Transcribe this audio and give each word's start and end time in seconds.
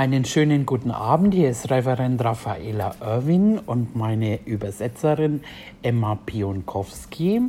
Einen 0.00 0.24
schönen 0.24 0.64
guten 0.64 0.90
Abend. 0.90 1.34
Hier 1.34 1.50
ist 1.50 1.70
Reverend 1.70 2.24
Raffaela 2.24 2.94
Irwin 3.02 3.58
und 3.58 3.94
meine 3.94 4.40
Übersetzerin 4.46 5.42
Emma 5.82 6.14
Pionkowski. 6.14 7.42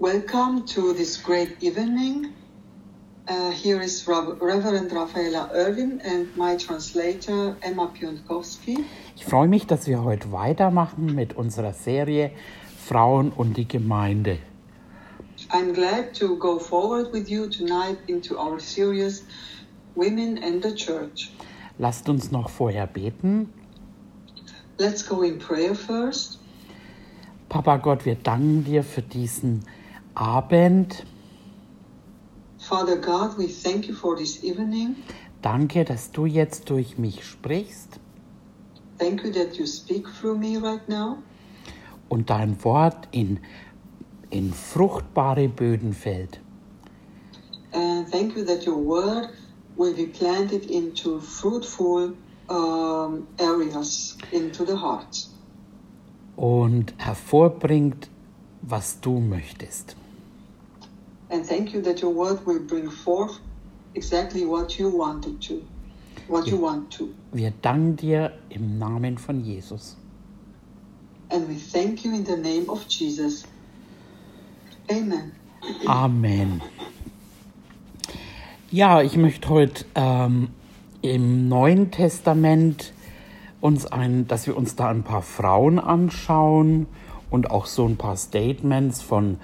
Welcome 0.00 0.64
to 0.64 0.92
this 0.92 1.22
great 1.22 1.62
evening. 1.62 2.30
Uh, 3.30 3.52
here 3.52 3.80
is 3.80 4.08
Rev 4.08 4.42
Reverend 4.42 4.92
Raffaela 4.92 5.48
Irwin 5.54 6.00
and 6.04 6.36
my 6.36 6.56
translator 6.56 7.56
Emma 7.60 7.86
Pionkowski. 7.86 8.84
Ich 9.14 9.24
freue 9.24 9.46
mich, 9.46 9.68
dass 9.68 9.86
wir 9.86 10.02
heute 10.02 10.32
weitermachen 10.32 11.14
mit 11.14 11.36
unserer 11.36 11.74
Serie 11.74 12.32
Frauen 12.88 13.30
und 13.30 13.56
die 13.56 13.68
Gemeinde. 13.68 14.38
I'm 15.50 15.72
glad 15.72 16.12
to 16.14 16.36
go 16.36 16.58
forward 16.58 17.12
with 17.12 17.30
you 17.30 17.46
tonight 17.46 17.98
into 18.08 18.36
our 18.36 18.58
series 18.58 19.22
Women 19.98 20.38
and 20.42 20.62
the 20.62 20.74
Church. 20.74 21.30
Lasst 21.78 22.08
uns 22.08 22.30
noch 22.30 22.48
vorher 22.48 22.86
beten. 22.86 23.52
Let's 24.78 25.04
go 25.06 25.22
in 25.22 25.38
prayer 25.38 25.74
first. 25.74 26.38
Papa 27.48 27.76
Gott, 27.78 28.04
wir 28.04 28.14
danken 28.14 28.64
dir 28.64 28.84
für 28.84 29.02
diesen 29.02 29.64
Abend. 30.14 31.04
Father 32.58 32.96
God, 32.96 33.38
we 33.38 33.46
thank 33.48 33.88
you 33.88 33.94
for 33.94 34.14
this 34.16 34.42
evening. 34.44 34.96
Danke, 35.42 35.84
dass 35.84 36.10
du 36.12 36.26
jetzt 36.26 36.68
durch 36.70 36.98
mich 36.98 37.24
sprichst 37.24 38.00
Thank 38.98 39.22
you 39.24 39.30
that 39.30 39.54
you 39.56 39.64
speak 39.64 40.06
through 40.20 40.36
me 40.36 40.58
right 40.60 40.86
now 40.88 41.18
und 42.08 42.28
dein 42.30 42.62
Wort 42.64 43.06
in, 43.12 43.38
in 44.30 44.52
fruchtbare 44.52 45.48
Böden 45.48 45.92
fällt. 45.92 46.40
and 47.72 48.08
thank 48.10 48.36
you 48.36 48.44
that 48.44 48.66
your 48.66 48.76
word 48.84 49.28
will 49.78 49.94
be 49.94 50.06
planted 50.06 50.68
into 50.70 51.20
fruitful 51.20 52.12
um, 52.50 53.26
areas 53.38 54.18
into 54.32 54.64
the 54.66 54.76
heart 54.76 55.26
und 56.36 56.92
hervorbringt, 56.98 58.08
was 58.62 59.00
du 59.00 59.18
möchtest. 59.20 59.96
and 61.30 61.44
thank 61.46 61.72
you 61.72 61.80
that 61.80 62.00
your 62.02 62.12
word 62.14 62.44
will 62.46 62.60
bring 62.60 62.90
forth 62.90 63.38
exactly 63.94 64.44
what 64.44 64.78
you 64.78 64.88
wanted 64.90 65.40
to 65.40 65.62
what 66.28 66.46
you 66.46 66.56
want 66.60 66.90
to 66.90 67.08
Wir 67.32 67.52
danken 67.62 67.96
dir 67.96 68.32
im 68.50 68.78
Namen 68.78 69.16
von 69.18 69.44
Jesus. 69.44 69.96
and 71.30 71.46
we 71.48 71.54
thank 71.56 72.04
you 72.04 72.12
in 72.14 72.24
the 72.24 72.36
name 72.36 72.68
of 72.70 72.86
Jesus 72.88 73.44
amen 74.90 75.32
Amen. 75.86 76.62
Ja, 78.70 79.00
ich 79.00 79.16
möchte 79.16 79.48
heute 79.48 79.86
ähm, 79.94 80.48
im 81.00 81.48
Neuen 81.48 81.90
Testament 81.90 82.92
uns 83.62 83.86
ein, 83.86 84.28
dass 84.28 84.46
wir 84.46 84.58
uns 84.58 84.76
da 84.76 84.90
ein 84.90 85.04
paar 85.04 85.22
Frauen 85.22 85.78
anschauen 85.78 86.86
und 87.30 87.50
auch 87.50 87.64
so 87.64 87.86
ein 87.86 87.96
paar 87.96 88.18
Statements 88.18 89.00
von 89.00 89.38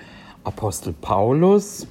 Apostel 0.44 0.92
Paulus. 0.92 1.86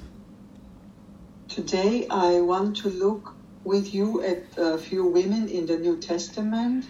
Today, 1.48 2.06
I 2.08 2.40
want 2.40 2.80
to 2.80 2.88
look 2.88 3.34
with 3.64 3.92
you 3.92 4.20
at 4.20 4.56
a 4.56 4.78
few 4.78 5.02
women 5.02 5.48
in 5.48 5.66
the 5.66 5.76
New 5.76 5.96
Testament 5.96 6.86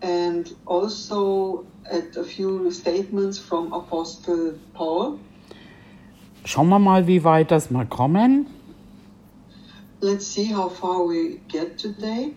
and 0.00 0.56
also 0.64 1.66
at 1.84 2.16
a 2.16 2.24
few 2.24 2.70
statements 2.70 3.38
from 3.38 3.70
Apostle 3.74 4.54
Paul. 4.72 5.18
Schauen 6.46 6.70
wir 6.70 6.78
mal, 6.78 7.06
wie 7.06 7.22
weit 7.22 7.50
das 7.50 7.70
mal 7.70 7.84
kommen. 7.84 8.46
Let's 10.00 10.26
see 10.26 10.52
how 10.52 10.68
far 10.68 11.06
we 11.06 11.40
get 11.48 11.78
today. 11.78 12.34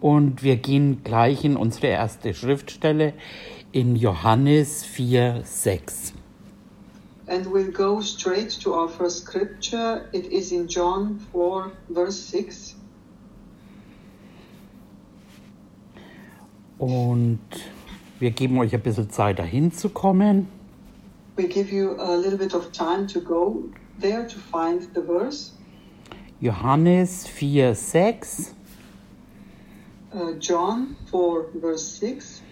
Und 0.00 0.42
wir 0.42 0.56
gehen 0.56 1.04
gleich 1.04 1.44
in 1.44 1.56
unsere 1.56 1.88
erste 1.88 2.34
Schriftstelle 2.34 3.14
in 3.70 3.94
Johannes 3.94 4.84
4, 4.84 5.42
6. 5.44 6.12
And 7.28 7.46
we'll 7.46 7.70
go 7.70 8.00
straight 8.00 8.50
to 8.62 8.74
our 8.74 8.88
first 8.88 9.24
scripture. 9.24 10.08
It 10.12 10.26
is 10.26 10.50
in 10.50 10.66
John 10.66 11.20
4, 11.32 11.70
verse 11.88 12.20
6. 12.30 12.76
Und 16.78 17.38
wir 18.18 18.32
geben 18.32 18.58
euch 18.58 18.74
ein 18.74 18.80
bisschen 18.80 19.08
Zeit, 19.08 19.38
dahin 19.38 19.70
zu 19.70 19.88
kommen. 19.88 20.48
We 21.36 21.46
give 21.46 21.72
you 21.72 21.96
a 21.98 22.16
little 22.16 22.36
bit 22.36 22.54
of 22.54 22.72
time 22.72 23.06
to 23.06 23.20
go 23.20 23.64
there 24.00 24.26
to 24.26 24.38
find 24.38 24.88
the 24.94 25.00
verse. 25.00 25.52
Johannes 26.42 27.28
4, 27.28 27.72
6. 27.72 28.52
Uh, 30.12 30.32
John 30.40 30.96
4, 31.08 31.44
verse 31.60 32.00
6. 32.00 32.42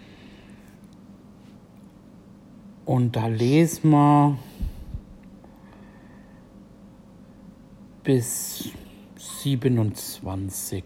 Und 2.84 3.16
da 3.16 3.26
lesen 3.26 3.90
wir 3.90 4.38
bis 8.04 8.70
27. 9.16 10.84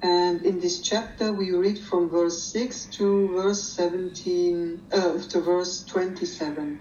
And 0.00 0.42
in 0.42 0.58
this 0.58 0.80
chapter, 0.80 1.34
we 1.34 1.52
read 1.52 1.78
from 1.78 2.08
verse 2.08 2.40
6 2.50 2.86
to 2.96 3.28
verse 3.34 3.60
17, 3.76 4.80
uh, 4.90 5.18
to 5.28 5.42
verse 5.42 5.84
27. 5.84 6.78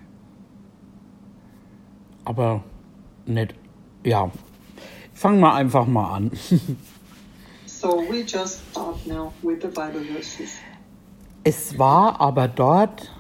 Aber 2.24 2.64
nicht, 3.26 3.54
ja. 4.06 4.32
Fangen 5.14 5.40
wir 5.40 5.54
einfach 5.54 5.88
mal 5.88 6.14
an. 6.16 6.32
So 7.68 8.00
we 8.10 8.22
just 8.22 8.62
start 8.72 9.06
now 9.06 9.32
with 9.44 9.62
the 9.62 9.68
Bible 9.68 10.04
verses. 10.12 10.58
Es 11.44 11.78
war 11.78 12.20
aber 12.20 12.48
dort 12.48 13.12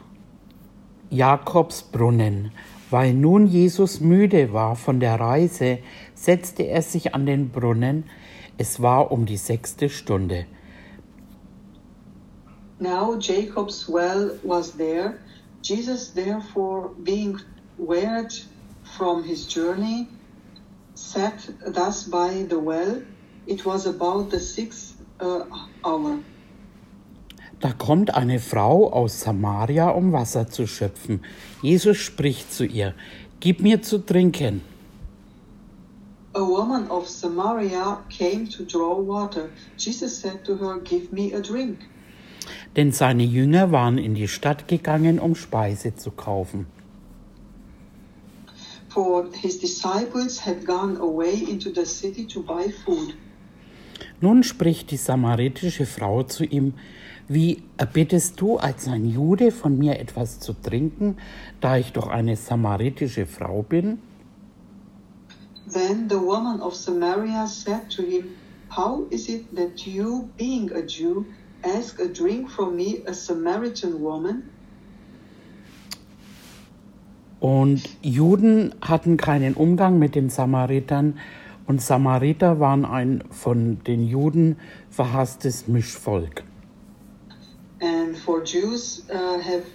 Jakobs 1.11 1.83
Brunnen. 1.83 2.51
Weil 2.89 3.13
nun 3.13 3.47
Jesus 3.47 3.99
müde 3.99 4.53
war 4.53 4.75
von 4.75 4.99
der 4.99 5.19
Reise, 5.19 5.79
setzte 6.13 6.63
er 6.63 6.81
sich 6.81 7.13
an 7.13 7.25
den 7.25 7.49
Brunnen. 7.49 8.05
Es 8.57 8.81
war 8.81 9.11
um 9.11 9.25
die 9.25 9.37
sechste 9.37 9.89
Stunde. 9.89 10.45
Now 12.79 13.17
Jacob's 13.19 13.87
well 13.87 14.39
was 14.43 14.75
there. 14.77 15.19
Jesus, 15.61 16.13
therefore, 16.13 16.91
being 17.03 17.39
wearied 17.77 18.33
from 18.97 19.23
his 19.23 19.47
journey, 19.47 20.07
sat 20.95 21.49
thus 21.65 22.05
by 22.09 22.45
the 22.49 22.57
well. 22.57 23.01
It 23.47 23.65
was 23.65 23.85
about 23.85 24.31
the 24.31 24.39
sixth 24.39 24.95
uh, 25.19 25.45
hour. 25.83 26.19
Da 27.59 27.71
kommt 27.71 28.13
eine 28.13 28.39
Frau 28.39 28.91
aus 28.91 29.21
Samaria, 29.21 29.89
um 29.89 30.11
Wasser 30.11 30.47
zu 30.49 30.67
schöpfen. 30.67 31.21
Jesus 31.61 31.97
spricht 31.97 32.53
zu 32.53 32.65
ihr, 32.65 32.93
Gib 33.39 33.61
mir 33.61 33.81
zu 33.81 33.99
trinken. 33.99 34.61
A 36.33 36.41
woman 36.41 36.89
of 36.89 37.07
Samaria 37.07 38.03
came 38.09 38.49
to 38.49 38.63
draw 38.65 38.97
water. 38.97 39.49
Jesus 39.77 40.19
said 40.19 40.43
to 40.43 40.57
her, 40.57 40.79
Give 40.83 41.13
me 41.13 41.33
a 41.33 41.39
drink. 41.39 41.77
Denn 42.75 42.91
seine 42.91 43.23
Jünger 43.23 43.71
waren 43.71 43.97
in 43.97 44.15
die 44.15 44.27
Stadt 44.27 44.67
gegangen, 44.67 45.19
um 45.19 45.35
Speise 45.35 45.95
zu 45.95 46.11
kaufen. 46.11 46.67
For 48.95 49.25
his 49.33 49.59
disciples 49.59 50.39
had 50.39 50.65
gone 50.65 50.95
away 50.95 51.33
into 51.33 51.69
the 51.69 51.85
city 51.85 52.23
to 52.27 52.41
buy 52.41 52.69
food. 52.69 53.13
Nun 54.21 54.41
spricht 54.41 54.89
die 54.89 54.95
samaritische 54.95 55.85
Frau 55.85 56.23
zu 56.23 56.45
ihm, 56.45 56.75
wie 57.27 57.63
erbittest 57.75 58.39
du 58.39 58.55
als 58.55 58.87
ein 58.87 59.05
Jude 59.05 59.51
von 59.51 59.77
mir 59.77 59.99
etwas 59.99 60.39
zu 60.39 60.53
trinken, 60.53 61.17
da 61.59 61.75
ich 61.75 61.91
doch 61.91 62.07
eine 62.07 62.37
samaritische 62.37 63.25
Frau 63.25 63.63
bin? 63.63 63.97
Then 65.73 66.07
the 66.07 66.15
woman 66.15 66.61
of 66.61 66.73
Samaria 66.73 67.47
said 67.47 67.89
to 67.97 68.01
him, 68.01 68.37
How 68.69 69.07
is 69.09 69.27
it 69.27 69.53
that 69.57 69.85
you, 69.85 70.29
being 70.37 70.71
a 70.71 70.81
Jew, 70.81 71.25
ask 71.63 71.99
a 71.99 72.07
drink 72.07 72.49
from 72.49 72.77
me, 72.77 73.03
a 73.05 73.13
Samaritan 73.13 73.99
woman? 73.99 74.43
Und 77.39 77.83
Juden 78.01 78.73
hatten 78.81 79.17
keinen 79.17 79.53
Umgang 79.53 79.99
mit 79.99 80.15
den 80.15 80.29
Samaritern 80.29 81.19
und 81.67 81.81
Samariter 81.81 82.59
waren 82.59 82.85
ein 82.85 83.23
von 83.29 83.83
den 83.83 84.07
Juden 84.07 84.57
verhasstes 84.89 85.67
Mischvolk. 85.67 86.43
And 87.81 88.17
for 88.17 88.43
Jews, 88.43 89.03
uh, 89.09 89.39
have 89.41 89.65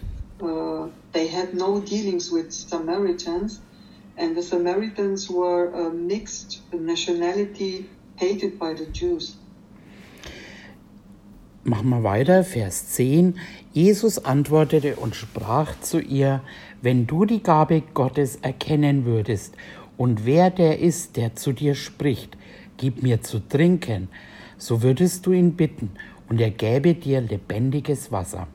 uh, 0.43 0.89
they 1.13 1.29
had 1.29 1.55
no 1.55 1.81
dealings 1.81 2.33
with 2.33 2.51
Samaritans, 2.51 3.61
and 4.17 4.35
the 4.35 4.43
Samaritans 4.43 5.29
were 5.29 5.71
a 5.75 5.91
mixed 5.91 6.63
nationality 6.73 7.87
hated 8.17 8.59
by 8.59 8.75
the 8.75 8.87
Jews. 8.87 9.37
Machen 11.63 11.91
wir 11.91 12.03
weiter, 12.03 12.43
Vers 12.43 12.89
10. 12.89 13.39
Jesus 13.75 14.25
antwortete 14.25 14.97
und 14.97 15.15
sprach 15.15 15.79
zu 15.81 16.01
ihr, 16.01 16.41
wenn 16.81 17.07
du 17.07 17.27
die 17.27 17.43
Gabe 17.43 17.83
Gottes 17.93 18.37
erkennen 18.37 19.05
würdest 19.05 19.55
und 19.99 20.25
wer 20.25 20.49
der 20.49 20.79
ist, 20.79 21.19
der 21.19 21.37
zu 21.37 21.53
dir 21.53 21.75
spricht, 21.75 22.39
gib 22.79 23.03
mir 23.03 23.21
zu 23.21 23.47
trinken, 23.47 24.09
so 24.57 24.83
würdest 24.83 25.27
du 25.27 25.33
ihn 25.33 25.53
bitten, 25.53 25.91
und 26.31 26.41
er 26.41 26.51
gäbe 26.51 26.95
dir 26.95 27.21
lebendiges 27.21 28.11
Wasser. 28.11 28.47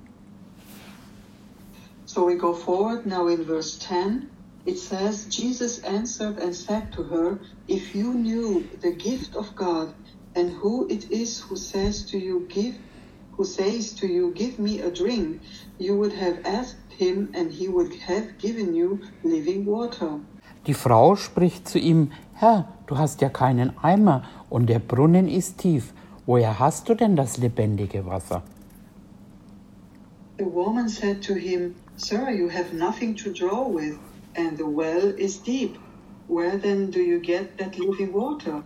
So 2.06 2.26
we 2.26 2.36
go 2.36 2.54
forward 2.54 3.06
now 3.06 3.28
in 3.28 3.46
verse 3.46 3.78
10. 3.78 4.30
It 4.66 4.80
says, 4.80 5.28
Jesus 5.30 5.84
answered 5.84 6.40
and 6.40 6.56
said 6.56 6.92
to 6.94 7.04
her, 7.04 7.38
If 7.68 7.94
you 7.94 8.14
knew 8.14 8.64
the 8.82 8.94
gift 8.94 9.36
of 9.36 9.56
God 9.56 9.94
and 10.36 10.54
who 10.64 10.88
it 10.90 11.12
is 11.12 11.42
who 11.42 11.56
says 11.56 12.04
to 12.08 12.18
you, 12.18 12.48
Give, 12.50 12.74
who 13.38 13.44
says 13.44 13.94
to 13.96 14.08
you, 14.08 14.32
Give 14.34 14.60
me 14.60 14.82
a 14.82 14.92
drink, 14.92 15.42
you 15.78 15.96
would 15.98 16.14
have 16.14 16.40
asked 16.46 16.94
him 16.98 17.30
and 17.34 17.52
he 17.52 17.68
would 17.68 17.94
have 18.08 18.38
given 18.38 18.74
you 18.74 19.00
living 19.24 19.66
water. 19.66 20.20
Die 20.68 20.74
Frau 20.74 21.16
spricht 21.16 21.68
zu 21.68 21.78
ihm, 21.78 22.12
Herr, 22.34 22.68
du 22.88 22.98
hast 22.98 23.22
ja 23.22 23.30
keinen 23.30 23.78
Eimer 23.82 24.24
und 24.50 24.68
der 24.68 24.80
Brunnen 24.80 25.28
ist 25.28 25.60
tief. 25.60 25.94
Woher 26.26 26.58
hast 26.60 26.90
du 26.90 26.96
denn 26.96 27.16
das 27.16 27.38
lebendige 27.38 28.06
Wasser? 28.06 28.42
The 30.38 30.46
woman 30.46 30.90
said 30.90 31.22
to 31.24 31.36
him, 31.36 31.76
Sir, 31.98 32.30
you 32.30 32.50
have 32.50 32.74
nothing 32.74 33.16
to 33.16 33.32
draw 33.32 33.68
with, 33.68 33.98
and 34.36 34.58
the 34.58 34.66
well 34.66 35.14
is 35.18 35.38
deep. 35.38 35.78
Where 36.28 36.58
then 36.58 36.90
do 36.90 37.00
you 37.00 37.20
get 37.20 37.58
that 37.58 37.78
living 37.78 38.12
water? 38.12 38.64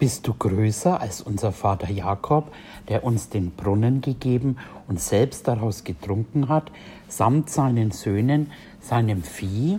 Bist 0.00 0.26
du 0.26 0.32
größer 0.32 0.98
als 0.98 1.20
unser 1.20 1.52
Vater 1.52 1.90
Jakob, 1.90 2.50
der 2.88 3.04
uns 3.04 3.28
den 3.28 3.50
Brunnen 3.50 4.00
gegeben 4.00 4.56
und 4.88 4.98
selbst 4.98 5.46
daraus 5.46 5.84
getrunken 5.84 6.48
hat, 6.48 6.72
samt 7.06 7.50
seinen 7.50 7.90
Söhnen, 7.90 8.50
seinem 8.80 9.22
Vieh? 9.22 9.78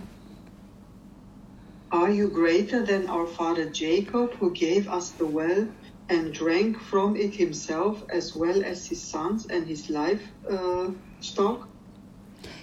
Are 1.90 2.12
you 2.12 2.30
greater 2.30 2.86
than 2.86 3.10
our 3.10 3.26
father 3.26 3.66
Jacob, 3.74 4.40
who 4.40 4.52
gave 4.52 4.88
us 4.88 5.12
the 5.18 5.26
well 5.26 5.68
and 6.08 6.32
drank 6.40 6.80
from 6.80 7.16
it 7.16 7.34
himself, 7.34 8.04
as 8.16 8.36
well 8.40 8.64
as 8.64 8.86
his 8.86 9.02
sons 9.02 9.48
and 9.50 9.66
his 9.66 9.90
livestock? 9.90 11.68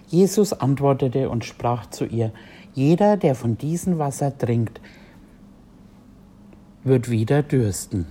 Jesus 0.07 0.53
antwortete 0.53 1.29
und 1.29 1.45
sprach 1.45 1.91
zu 1.91 2.05
ihr, 2.05 2.31
jeder, 2.73 3.17
der 3.17 3.35
von 3.35 3.59
diesem 3.59 3.99
Wasser 3.99 4.39
trinkt, 4.39 4.81
wird 6.85 7.11
wieder 7.11 7.43
dürsten. 7.43 8.07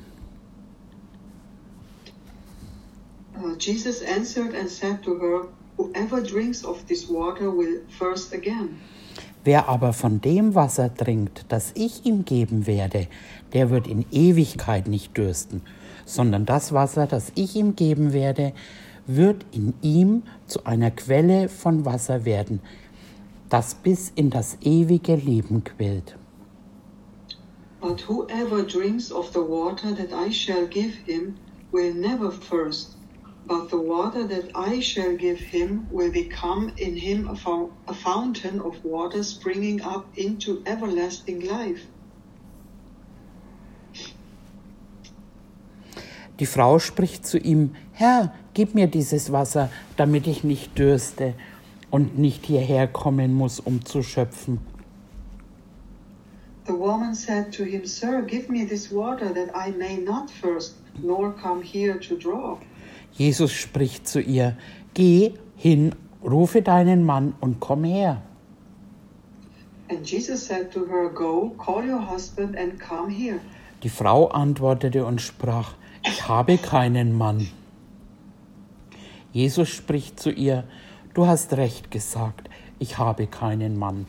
Uh, 3.40 3.56
Jesus 3.60 4.02
answered 4.02 4.56
and 4.56 4.70
said 4.70 5.02
to 5.04 5.20
her, 5.20 5.48
Whoever 5.78 6.22
drinks 6.22 6.66
of 6.66 6.84
this 6.88 7.08
water 7.08 7.52
will 7.52 7.82
thirst 8.00 8.34
again. 8.34 8.80
Wer 9.44 9.70
aber 9.70 9.94
von 9.94 10.20
dem 10.20 10.56
Wasser 10.56 10.94
trinkt, 10.94 11.46
das 11.50 11.72
ich 11.76 12.06
ihm 12.06 12.26
geben 12.26 12.68
werde, 12.68 13.08
der 13.54 13.70
wird 13.70 13.88
in 13.88 14.06
Ewigkeit 14.12 14.88
nicht 14.88 15.16
dürsten, 15.16 15.62
sondern 16.06 16.46
das 16.46 16.74
Wasser, 16.74 17.08
das 17.08 17.32
ich 17.36 17.56
ihm 17.56 17.76
geben 17.76 18.12
werde, 18.12 18.54
wird 19.06 19.46
in 19.54 19.74
ihm 19.82 20.24
zu 20.48 20.66
einer 20.66 20.92
Quelle 20.92 21.48
von 21.48 21.86
Wasser 21.86 22.26
werden, 22.26 22.60
das 23.50 23.76
bis 23.76 24.12
in 24.16 24.30
das 24.30 24.58
ewige 24.62 25.16
Leben 25.16 25.64
quillt. 25.64 26.18
But 27.80 28.02
whoever 28.02 28.64
drinks 28.64 29.12
of 29.12 29.32
the 29.34 29.44
water 29.44 29.94
that 29.94 30.12
I 30.12 30.30
shall 30.32 30.66
give 30.66 30.96
him 31.06 31.38
will 31.72 31.94
never 31.94 32.32
thirst, 32.32 32.96
but 33.46 33.70
the 33.70 33.80
water 33.80 34.26
that 34.28 34.52
I 34.56 34.80
shall 34.80 35.16
give 35.16 35.40
him 35.40 35.88
will 35.92 36.12
become 36.12 36.72
in 36.78 36.98
him 36.98 37.28
a, 37.30 37.36
fou- 37.36 37.72
a 37.88 37.94
fountain 37.94 38.60
of 38.62 38.84
water 38.84 39.24
springing 39.24 39.82
up 39.82 40.06
into 40.16 40.64
everlasting 40.66 41.42
life. 41.42 41.86
Die 46.40 46.46
Frau 46.46 46.78
spricht 46.80 47.26
zu 47.26 47.40
ihm, 47.40 47.76
Herr, 47.94 48.34
gib 48.54 48.76
mir 48.76 48.88
dieses 48.88 49.32
Wasser, 49.32 49.70
damit 49.96 50.28
ich 50.28 50.44
nicht 50.44 50.78
dürste 50.78 51.34
und 51.90 52.20
nicht 52.20 52.46
hierher 52.46 52.88
kommen 52.88 53.34
muss, 53.34 53.60
um 53.60 53.84
zu 53.84 54.04
schöpfen. 54.04 54.60
The 56.68 56.76
woman 56.76 57.16
said 57.16 57.54
to 57.54 57.64
him, 57.64 57.86
Sir, 57.86 58.22
give 58.24 58.50
me 58.50 58.66
this 58.66 58.92
water 58.92 59.32
that 59.32 59.56
I 59.56 59.72
may 59.72 59.96
not 59.96 60.30
thirst, 60.30 60.76
nor 61.02 61.32
come 61.32 61.62
here 61.62 61.98
to 61.98 62.18
draw. 62.18 62.58
Jesus 63.14 63.54
spricht 63.54 64.06
zu 64.06 64.20
ihr, 64.20 64.58
Geh 64.94 65.32
hin, 65.56 65.96
rufe 66.22 66.62
deinen 66.62 67.06
Mann 67.06 67.36
und 67.40 67.62
komm 67.62 67.86
her. 67.86 68.22
And 69.90 70.06
Jesus 70.06 70.46
said 70.46 70.70
to 70.74 70.86
her, 70.86 71.10
Go, 71.10 71.56
call 71.58 71.86
your 71.86 72.02
husband 72.02 72.58
and 72.58 72.78
come 72.78 73.10
here. 73.10 73.40
Die 73.84 73.90
Frau 73.90 74.28
antwortete 74.28 75.06
und 75.06 75.22
sprach, 75.22 75.74
Ich 76.04 76.28
habe 76.28 76.58
keinen 76.58 77.18
Mann. 77.18 77.48
Jesus 79.32 79.70
spricht 79.70 80.20
zu 80.20 80.32
ihr, 80.32 80.66
Du 81.14 81.26
hast 81.26 81.54
recht 81.54 81.92
gesagt, 81.92 82.50
ich 82.78 82.98
habe 82.98 83.26
keinen 83.28 83.80
Mann. 83.80 84.06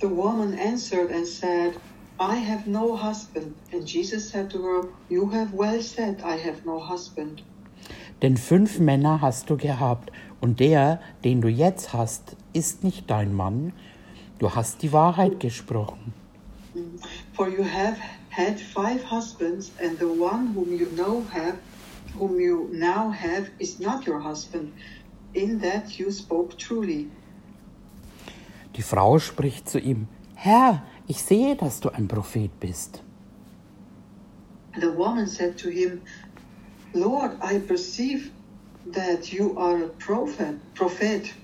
The 0.00 0.08
woman 0.08 0.54
answered 0.54 1.10
and 1.10 1.26
said, 1.26 1.80
I 2.20 2.36
have 2.36 2.66
no 2.68 2.94
husband. 2.96 3.54
And 3.72 3.84
Jesus 3.86 4.30
said 4.30 4.50
to 4.50 4.62
her, 4.62 4.88
You 5.08 5.28
have 5.30 5.52
well 5.52 5.82
said, 5.82 6.22
I 6.24 6.36
have 6.36 6.64
no 6.64 6.78
husband. 6.78 7.42
Denn 8.22 8.36
fünf 8.36 8.78
Männer 8.78 9.20
hast 9.20 9.50
du 9.50 9.56
gehabt, 9.56 10.10
und 10.40 10.60
der, 10.60 11.00
den 11.24 11.40
du 11.40 11.48
jetzt 11.48 11.92
hast, 11.92 12.36
ist 12.52 12.84
nicht 12.84 13.10
dein 13.10 13.34
Mann. 13.34 13.72
Du 14.38 14.54
hast 14.54 14.82
die 14.82 14.92
Wahrheit 14.92 15.40
gesprochen. 15.40 16.12
For 17.32 17.48
you 17.48 17.64
have 17.64 17.96
had 18.30 18.60
five 18.60 19.02
husbands, 19.10 19.72
and 19.80 19.98
the 19.98 20.06
one 20.06 20.54
whom 20.54 20.72
you 20.72 20.86
know 20.94 21.24
have, 21.32 21.58
whom 22.16 22.38
you 22.38 22.68
now 22.72 23.10
have, 23.10 23.50
is 23.58 23.80
not 23.80 24.06
your 24.06 24.22
husband. 24.22 24.72
In 25.34 25.60
that 25.60 25.98
you 25.98 26.10
spoke 26.10 26.56
truly. 26.56 27.08
Die 28.78 28.82
Frau 28.82 29.18
spricht 29.18 29.68
zu 29.68 29.78
ihm, 29.78 30.06
Herr, 30.34 30.82
ich 31.06 31.22
sehe, 31.22 31.56
dass 31.56 31.80
du 31.80 31.90
ein 31.90 32.08
Prophet 32.08 32.50
bist. 32.60 33.02
The 34.80 34.96
woman 34.96 35.26
said 35.26 35.58
to 35.58 35.68
him, 35.68 36.00
Lord, 36.94 37.32
I 37.42 37.58
perceive 37.58 38.30
that 38.92 39.32
you 39.32 39.58
are 39.58 39.84
a 39.84 39.88
prophet. 39.98 40.54
Prophet. 40.74 41.34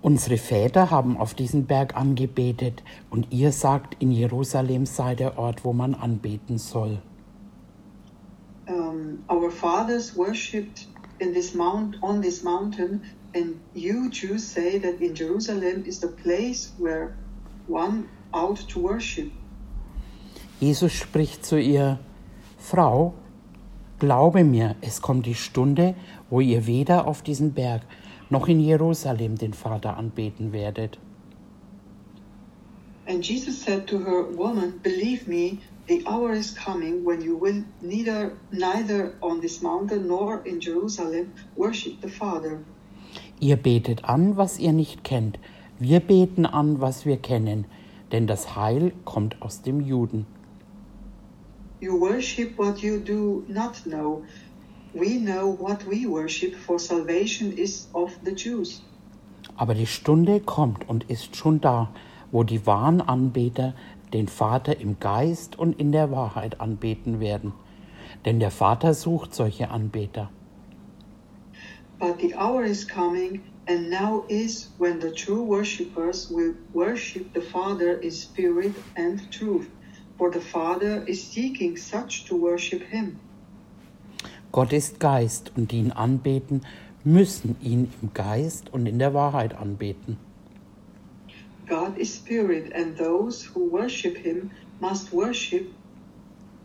Unsere 0.00 0.38
Väter 0.38 0.92
haben 0.92 1.16
auf 1.16 1.34
diesen 1.34 1.66
Berg 1.66 1.96
angebetet, 1.96 2.84
und 3.10 3.32
ihr 3.32 3.50
sagt, 3.50 3.96
in 4.00 4.12
Jerusalem 4.12 4.86
sei 4.86 5.16
der 5.16 5.38
Ort, 5.38 5.64
wo 5.64 5.72
man 5.72 5.94
anbeten 5.94 6.58
soll. 6.58 7.02
um, 8.68 9.24
our 9.28 9.50
fathers 9.50 10.14
worshipped 10.14 10.86
in 11.20 11.32
this 11.32 11.54
mount 11.54 11.96
on 12.02 12.20
this 12.20 12.44
mountain 12.44 13.02
and 13.38 13.54
you 13.74 14.10
jews 14.10 14.42
say 14.56 14.78
that 14.78 15.00
in 15.00 15.14
jerusalem 15.14 15.84
is 15.86 16.00
the 16.00 16.08
place 16.22 16.72
where 16.78 17.06
one 17.68 18.08
ought 18.32 18.60
to 18.68 18.80
worship 18.80 19.30
Jesus 20.60 20.92
spricht 20.92 21.46
zu 21.46 21.56
ihr, 21.56 22.00
Frau, 22.58 23.14
glaube 24.00 24.42
mir, 24.42 24.74
es 24.80 25.00
kommt 25.00 25.24
die 25.26 25.36
Stunde, 25.36 25.94
wo 26.30 26.40
ihr 26.40 26.66
weder 26.66 27.06
auf 27.06 27.22
diesen 27.22 27.52
Berg 27.52 27.82
noch 28.28 28.48
in 28.48 28.58
Jerusalem 28.58 29.36
den 29.38 29.52
Vater 29.54 29.96
anbeten 29.96 30.52
werdet. 30.52 30.98
and 33.06 33.22
jesus 33.24 33.56
said 33.62 33.86
to 33.86 33.98
her 33.98 34.22
woman 34.36 34.78
believe 34.82 35.26
me 35.26 35.58
the 35.86 36.02
hour 36.06 36.32
is 36.32 36.50
coming 36.50 37.04
when 37.04 37.22
you 37.22 37.36
will 37.36 37.64
neither 37.80 38.32
neither 38.52 39.14
on 39.22 39.40
this 39.40 39.62
mountain 39.62 40.06
nor 40.08 40.42
in 40.44 40.60
jerusalem 40.60 41.32
worship 41.56 41.94
the 42.02 42.08
father 42.08 42.58
Ihr 43.40 43.56
betet 43.56 44.04
an, 44.04 44.36
was 44.36 44.58
ihr 44.58 44.72
nicht 44.72 45.04
kennt. 45.04 45.38
Wir 45.78 46.00
beten 46.00 46.46
an, 46.46 46.80
was 46.80 47.06
wir 47.06 47.18
kennen, 47.18 47.66
denn 48.10 48.26
das 48.26 48.56
Heil 48.56 48.92
kommt 49.04 49.40
aus 49.42 49.62
dem 49.62 49.80
Juden. 49.80 50.26
you 51.80 52.00
worship 52.00 52.58
what 52.58 52.78
you 52.78 52.98
do 52.98 53.44
not 53.46 53.76
know 53.84 54.24
we 54.94 55.16
know 55.18 55.56
what 55.60 55.86
we 55.86 56.06
worship 56.06 56.54
for 56.56 56.78
salvation 56.78 57.52
is 57.52 57.86
of 57.94 58.10
the 58.24 58.32
jews 58.32 58.82
Aber 59.56 59.74
die 59.74 59.86
Stunde 59.86 60.40
kommt 60.40 60.88
und 60.88 61.08
ist 61.10 61.36
schon 61.36 61.60
da, 61.60 61.90
wo 62.32 62.42
die 62.42 62.66
wahren 62.66 63.00
Anbeter 63.00 63.74
den 64.12 64.26
Vater 64.28 64.80
im 64.80 64.98
Geist 64.98 65.58
und 65.58 65.78
in 65.78 65.92
der 65.92 66.10
Wahrheit 66.10 66.60
anbeten 66.60 67.20
werden. 67.20 67.52
Denn 68.24 68.40
der 68.40 68.50
Vater 68.50 68.94
sucht 68.94 69.34
solche 69.34 69.70
Anbeter. 69.70 70.30
But 71.98 72.18
the 72.18 72.34
hour 72.34 72.64
is 72.64 72.84
coming, 72.84 73.42
and 73.66 73.90
now 73.90 74.24
is 74.28 74.68
when 74.78 75.00
the 75.00 75.10
true 75.10 75.42
worshippers 75.42 76.30
will 76.30 76.54
worship 76.72 77.32
the 77.32 77.42
Father 77.42 77.98
in 78.00 78.10
spirit 78.10 78.72
and 78.96 79.20
truth. 79.32 79.68
For 80.16 80.30
the 80.30 80.40
Father 80.40 81.04
is 81.06 81.22
seeking 81.22 81.76
such 81.76 82.24
to 82.26 82.36
worship 82.36 82.82
him. 82.82 83.18
Gott 84.52 84.72
ist 84.72 84.98
Geist 84.98 85.52
und 85.56 85.72
die 85.72 85.78
ihn 85.78 85.92
anbeten, 85.92 86.62
müssen 87.04 87.56
ihn 87.62 87.92
im 88.00 88.12
Geist 88.14 88.72
und 88.72 88.86
in 88.86 88.98
der 88.98 89.12
Wahrheit 89.12 89.54
anbeten. 89.54 90.16
God 91.68 91.98
is 91.98 92.14
spirit, 92.14 92.72
and 92.72 92.96
those 92.96 93.44
who 93.44 93.68
worship 93.70 94.16
him 94.16 94.50
must 94.80 95.12
worship 95.12 95.66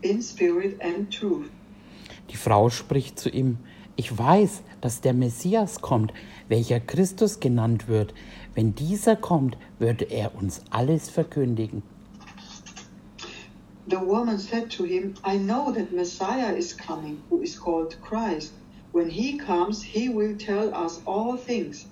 in 0.01 0.21
spirit 0.21 0.79
and 0.81 1.11
truth. 1.11 1.49
Die 2.29 2.37
Frau 2.37 2.69
spricht 2.69 3.19
zu 3.19 3.29
ihm, 3.29 3.57
ich 3.95 4.17
weiß, 4.17 4.63
dass 4.81 5.01
der 5.01 5.13
Messias 5.13 5.81
kommt, 5.81 6.13
welcher 6.47 6.79
Christus 6.79 7.39
genannt 7.39 7.87
wird. 7.87 8.13
Wenn 8.55 8.75
dieser 8.75 9.15
kommt, 9.15 9.57
würde 9.79 10.05
er 10.05 10.35
uns 10.35 10.61
alles 10.69 11.09
verkündigen. 11.09 11.83
The 13.89 13.97
woman 13.97 14.39
said 14.39 14.69
to 14.77 14.85
him, 14.85 15.13
I 15.25 15.37
know 15.37 15.71
that 15.71 15.91
Messiah 15.91 16.55
is 16.55 16.75
coming, 16.75 17.21
who 17.29 17.41
is 17.41 17.59
called 17.59 17.97
Christ. 18.01 18.53
When 18.93 19.09
he 19.09 19.37
comes, 19.37 19.83
he 19.83 20.07
will 20.07 20.37
tell 20.37 20.73
us 20.73 21.01
all 21.05 21.37
things. 21.37 21.85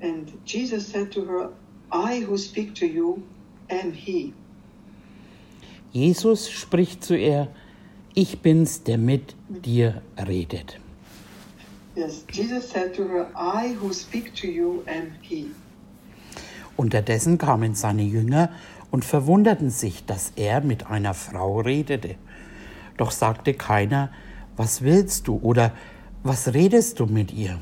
And 0.00 0.32
Jesus 0.44 0.86
said 0.86 1.10
to 1.12 1.24
her, 1.24 1.50
I 1.90 2.20
who 2.20 2.36
speak 2.36 2.74
to 2.74 2.86
you 2.86 3.22
am 3.70 3.92
he. 3.92 4.34
Jesus 5.92 6.50
spricht 6.50 7.04
zu 7.04 7.16
ihr, 7.16 7.48
ich 8.14 8.40
bin's, 8.40 8.82
der 8.82 8.98
mit 8.98 9.34
dir 9.48 10.02
redet. 10.18 10.78
Yes, 11.96 12.24
Jesus 12.26 12.68
said 12.70 12.94
to 12.94 13.06
her, 13.06 13.28
I 13.36 13.76
who 13.80 13.92
speak 13.92 14.34
to 14.36 14.48
you 14.48 14.82
am 14.86 15.12
he. 15.22 15.50
Unterdessen 16.76 17.38
kamen 17.38 17.74
seine 17.74 18.02
Jünger 18.02 18.50
und 18.90 19.04
verwunderten 19.04 19.70
sich, 19.70 20.04
dass 20.04 20.32
er 20.34 20.60
mit 20.60 20.88
einer 20.88 21.14
Frau 21.14 21.60
redete. 21.60 22.16
Doch 22.96 23.12
sagte 23.12 23.54
keiner, 23.54 24.10
was 24.56 24.82
willst 24.82 25.28
du 25.28 25.38
oder 25.42 25.72
was 26.24 26.52
redest 26.52 26.98
du 26.98 27.06
mit 27.06 27.32
ihr? 27.32 27.60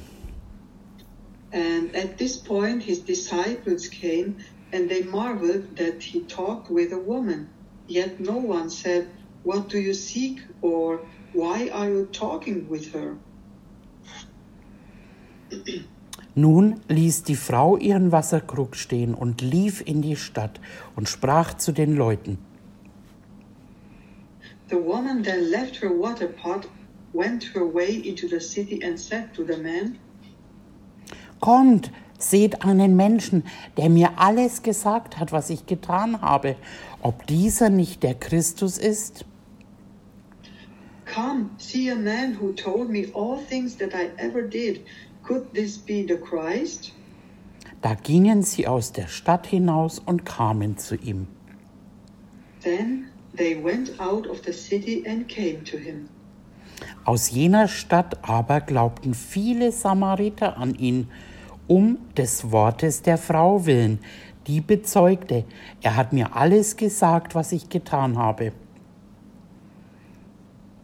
And 1.53 1.95
at 1.95 2.17
this 2.17 2.39
point, 2.39 2.83
his 2.83 3.05
disciples 3.05 3.89
came 3.91 4.37
and 4.73 4.89
they 4.89 5.03
marveled 5.03 5.77
that 5.77 6.03
he 6.03 6.21
talked 6.21 6.71
with 6.71 6.93
a 6.93 6.99
woman. 6.99 7.49
Yet 7.87 8.19
no 8.19 8.39
one 8.39 8.71
said, 8.71 9.09
What 9.45 9.69
do 9.69 9.79
you 9.79 9.93
seek? 9.93 10.41
or 10.63 11.01
Why 11.35 11.69
are 11.71 11.91
you 11.91 12.07
talking 12.13 12.67
with 12.71 12.93
her? 12.95 13.17
Nun 16.35 16.81
ließ 16.89 17.25
die 17.25 17.37
Frau 17.37 17.77
ihren 17.77 18.11
Wasserkrug 18.11 18.75
stehen 18.75 19.15
und 19.15 19.43
lief 19.43 19.83
in 19.87 20.01
die 20.01 20.17
Stadt 20.17 20.61
und 20.97 21.09
sprach 21.09 21.55
zu 21.55 21.73
den 21.73 21.95
Leuten. 21.95 22.39
The 24.71 24.77
woman 24.77 25.23
then 25.23 25.51
left 25.51 25.83
her 25.83 25.91
water 25.91 26.29
pot, 26.29 26.67
went 27.13 27.55
her 27.55 27.75
way 27.75 27.97
into 27.97 28.27
the 28.27 28.41
city, 28.41 28.83
and 28.83 28.99
said 28.99 29.35
to 29.35 29.45
the 29.45 29.61
man, 29.61 29.99
Kommt, 31.41 31.91
seht 32.19 32.65
einen 32.65 32.97
Menschen, 32.97 33.43
der 33.77 33.91
mir 33.91 34.13
alles 34.17 34.63
gesagt 34.63 35.19
hat, 35.19 35.33
was 35.33 35.51
ich 35.51 35.67
getan 35.67 36.23
habe, 36.23 36.57
ob 37.03 37.27
dieser 37.27 37.69
nicht 37.69 38.03
der 38.03 38.15
Christus 38.15 38.79
ist? 38.79 39.27
Come, 41.13 41.51
see 41.59 41.91
a 41.91 41.95
man 41.95 42.39
who 42.41 42.53
told 42.53 42.89
me 42.89 43.09
all 43.13 43.39
things 43.51 43.77
that 43.77 43.93
I 43.93 44.09
ever 44.17 44.41
did. 44.41 44.81
Could 45.23 45.53
this 45.55 45.79
be 45.79 46.05
the 46.07 46.17
Christ? 46.17 46.93
Da 47.81 47.95
gingen 47.95 48.43
sie 48.43 48.67
aus 48.67 48.93
der 48.93 49.09
Stadt 49.09 49.47
hinaus 49.47 49.99
und 49.99 50.25
kamen 50.25 50.79
zu 50.79 50.95
ihm. 50.97 51.27
Then 52.63 53.09
they 53.37 53.63
went 53.63 53.99
out 54.01 54.27
of 54.29 54.43
the 54.45 54.53
city 54.53 55.05
and 55.07 55.29
came 55.29 55.65
to 55.65 55.77
him. 55.77 56.09
Aus 57.05 57.31
jener 57.31 57.69
Stadt 57.69 58.19
aber 58.23 58.61
glaubten 58.61 59.15
viele 59.15 59.73
Samariter 59.73 60.57
an 60.57 60.75
ihn, 60.75 61.09
um 61.67 61.99
des 62.17 62.51
Wortes 62.51 63.03
der 63.03 63.19
Frau 63.19 63.67
willen, 63.67 64.01
die 64.47 64.61
bezeugte, 64.61 65.45
er 65.81 65.97
hat 65.97 66.13
mir 66.13 66.35
alles 66.37 66.77
gesagt, 66.77 67.35
was 67.35 67.53
ich 67.53 67.69
getan 67.69 68.19
habe. 68.19 68.53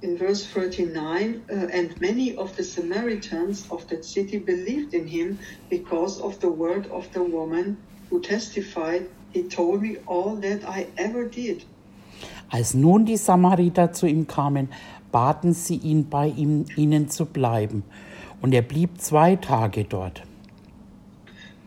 In 0.00 0.16
verse 0.16 0.46
39, 0.46 1.42
uh, 1.50 1.54
and 1.72 2.00
many 2.00 2.36
of 2.36 2.56
the 2.56 2.62
Samaritans 2.62 3.66
of 3.70 3.88
that 3.88 4.04
city 4.04 4.38
believed 4.38 4.94
in 4.94 5.08
him 5.08 5.38
because 5.68 6.20
of 6.20 6.38
the 6.40 6.48
word 6.48 6.86
of 6.92 7.12
the 7.12 7.22
woman 7.22 7.76
who 8.08 8.20
testified, 8.20 9.08
He 9.32 9.42
told 9.42 9.82
me 9.82 9.96
all 10.06 10.36
that 10.36 10.64
I 10.64 10.86
ever 10.96 11.24
did. 11.24 11.64
Als 12.50 12.74
nun 12.74 13.04
die 13.04 13.16
Samariter 13.16 13.92
zu 13.92 14.06
ihm 14.06 14.26
kamen, 14.26 14.68
baten 15.12 15.52
sie 15.52 15.76
ihn, 15.76 16.08
bei 16.08 16.28
ihm, 16.28 16.64
ihnen 16.76 17.10
zu 17.10 17.26
bleiben, 17.26 17.82
und 18.40 18.54
er 18.54 18.62
blieb 18.62 19.00
zwei 19.00 19.36
Tage 19.36 19.84
dort. 19.84 20.22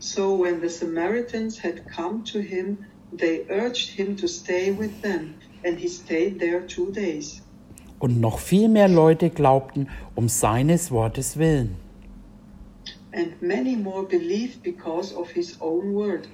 So 0.00 0.34
when 0.34 0.60
the 0.60 0.68
Samaritans 0.68 1.58
had 1.58 1.86
come 1.86 2.24
to 2.24 2.40
him, 2.40 2.78
they 3.16 3.46
urged 3.48 3.90
him 3.90 4.16
to 4.16 4.26
stay 4.26 4.72
with 4.72 5.02
them, 5.02 5.34
and 5.64 5.78
he 5.78 5.86
stayed 5.86 6.40
there 6.40 6.66
two 6.66 6.90
days. 6.90 7.41
Und 8.02 8.20
noch 8.20 8.40
viel 8.40 8.68
mehr 8.68 8.88
Leute 8.88 9.30
glaubten 9.30 9.86
um 10.16 10.28
seines 10.28 10.90
Wortes 10.90 11.36
willen. 11.36 11.76
And 13.12 13.40
many 13.40 13.76
more 13.76 14.04
believed 14.04 14.60
because 14.64 15.14
of 15.14 15.30
his 15.30 15.56
own 15.60 15.94
word. 15.94 16.28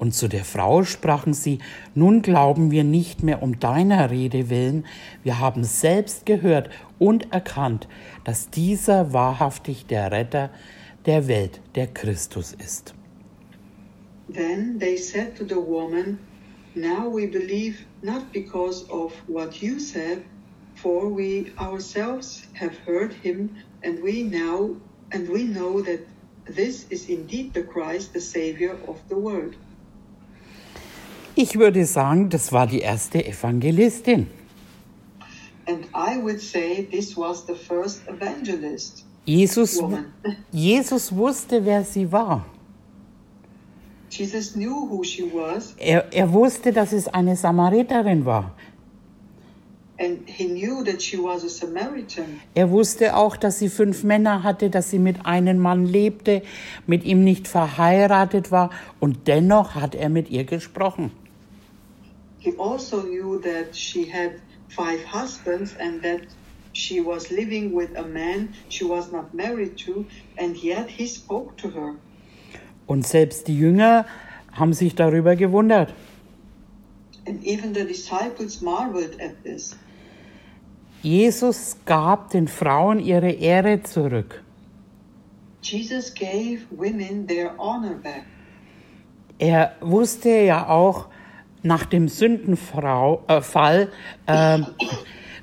Und 0.00 0.14
zu 0.14 0.26
der 0.26 0.44
Frau 0.44 0.82
sprachen 0.82 1.32
sie, 1.32 1.60
nun 1.94 2.22
glauben 2.22 2.72
wir 2.72 2.82
nicht 2.82 3.22
mehr 3.22 3.40
um 3.40 3.60
deiner 3.60 4.10
Rede 4.10 4.50
willen, 4.50 4.84
wir 5.22 5.38
haben 5.38 5.62
selbst 5.62 6.26
gehört 6.26 6.70
und 6.98 7.32
erkannt, 7.32 7.86
dass 8.24 8.50
dieser 8.50 9.12
wahrhaftig 9.12 9.86
der 9.86 10.10
Retter 10.10 10.50
der 11.06 11.28
Welt, 11.28 11.60
der 11.76 11.86
Christus 11.86 12.52
ist. 12.52 12.94
Then 14.34 14.80
they 14.80 14.96
said 14.96 15.36
to 15.36 15.44
the 15.44 15.54
woman, 15.54 16.18
Now 16.74 17.08
we 17.08 17.28
believe 17.28 17.85
not 18.02 18.32
because 18.32 18.88
of 18.90 19.12
what 19.26 19.62
you 19.62 19.80
said, 19.80 20.24
for 20.74 21.08
we 21.08 21.52
ourselves 21.58 22.46
have 22.54 22.76
heard 22.78 23.12
him, 23.12 23.56
and 23.82 24.02
we 24.02 24.22
now 24.22 24.76
and 25.12 25.28
we 25.28 25.44
know 25.44 25.80
that 25.82 26.00
this 26.44 26.86
is 26.90 27.08
indeed 27.08 27.54
the 27.54 27.62
Christ, 27.62 28.12
the 28.12 28.20
Savior 28.20 28.76
of 28.86 28.96
the 29.08 29.16
world. 29.16 29.56
Ich 31.34 31.58
würde 31.58 31.84
sagen, 31.84 32.30
das 32.30 32.50
war 32.52 32.66
die 32.66 32.80
erste 32.80 33.24
Evangelistin. 33.24 34.26
And 35.66 35.86
I 35.94 36.16
would 36.18 36.40
say 36.40 36.86
this 36.90 37.16
was 37.16 37.44
the 37.44 37.54
first 37.54 38.02
evangelist 38.08 39.04
Jesus, 39.26 39.80
woman. 39.80 40.12
Jesus 40.52 41.10
wusste, 41.10 41.64
wer 41.64 41.84
sie 41.84 42.10
war. 42.10 42.46
Jesus 44.10 44.54
knew 44.54 44.88
who 44.88 45.02
she 45.04 45.22
was, 45.24 45.74
Er, 45.78 46.04
er 46.12 46.32
wusste, 46.32 46.72
dass 46.72 46.92
es 46.92 47.08
eine 47.08 47.36
Samariterin 47.36 48.24
war. 48.24 48.52
and 49.98 50.28
he 50.28 50.44
knew 50.46 50.84
that 50.84 51.00
she 51.00 51.16
was 51.16 51.42
a 51.42 51.48
Samaritan. 51.48 52.40
Er 52.54 52.70
wusste 52.70 53.16
auch, 53.16 53.34
dass 53.36 53.58
sie 53.58 53.70
fünf 53.70 54.04
Männer 54.04 54.42
hatte, 54.42 54.68
dass 54.68 54.90
sie 54.90 54.98
mit 54.98 55.24
einem 55.24 55.58
Mann 55.58 55.86
lebte, 55.86 56.42
mit 56.86 57.04
ihm 57.04 57.24
nicht 57.24 57.48
verheiratet 57.48 58.50
war 58.50 58.68
und 59.00 59.26
dennoch 59.26 59.74
hat 59.74 59.94
er 59.94 60.10
mit 60.10 60.28
ihr 60.30 60.44
gesprochen. 60.44 61.12
He 62.40 62.52
also 62.58 63.00
knew 63.02 63.38
that 63.40 63.74
she 63.74 64.04
had 64.12 64.32
five 64.68 65.00
husbands 65.12 65.74
and 65.80 66.02
that 66.02 66.20
she 66.74 67.00
was 67.00 67.30
living 67.30 67.74
with 67.74 67.88
a 67.96 68.02
man 68.06 68.50
she 68.68 68.84
was 68.84 69.10
not 69.10 69.32
married 69.32 69.78
to, 69.78 70.04
and 70.36 70.56
yet 70.62 70.88
he 70.90 71.06
spoke 71.06 71.56
to 71.56 71.70
her. 71.70 71.94
Und 72.86 73.06
selbst 73.06 73.48
die 73.48 73.58
Jünger 73.58 74.06
haben 74.52 74.72
sich 74.72 74.94
darüber 74.94 75.36
gewundert. 75.36 75.92
And 77.26 77.44
even 77.44 77.74
the 77.74 77.84
disciples 77.84 78.60
marveled 78.60 79.20
at 79.20 79.42
this. 79.42 79.76
Jesus 81.02 81.76
gab 81.84 82.30
den 82.30 82.48
Frauen 82.48 83.00
ihre 83.00 83.30
Ehre 83.30 83.82
zurück. 83.82 84.42
Jesus 85.62 86.14
gave 86.14 86.60
women 86.70 87.26
their 87.26 87.56
honor 87.58 87.94
back. 88.02 88.24
Er 89.38 89.72
wusste 89.80 90.30
ja 90.30 90.68
auch 90.68 91.08
nach 91.62 91.84
dem 91.84 92.08
Sündenfall, 92.08 93.18
äh, 93.28 93.86
ähm, 94.26 94.66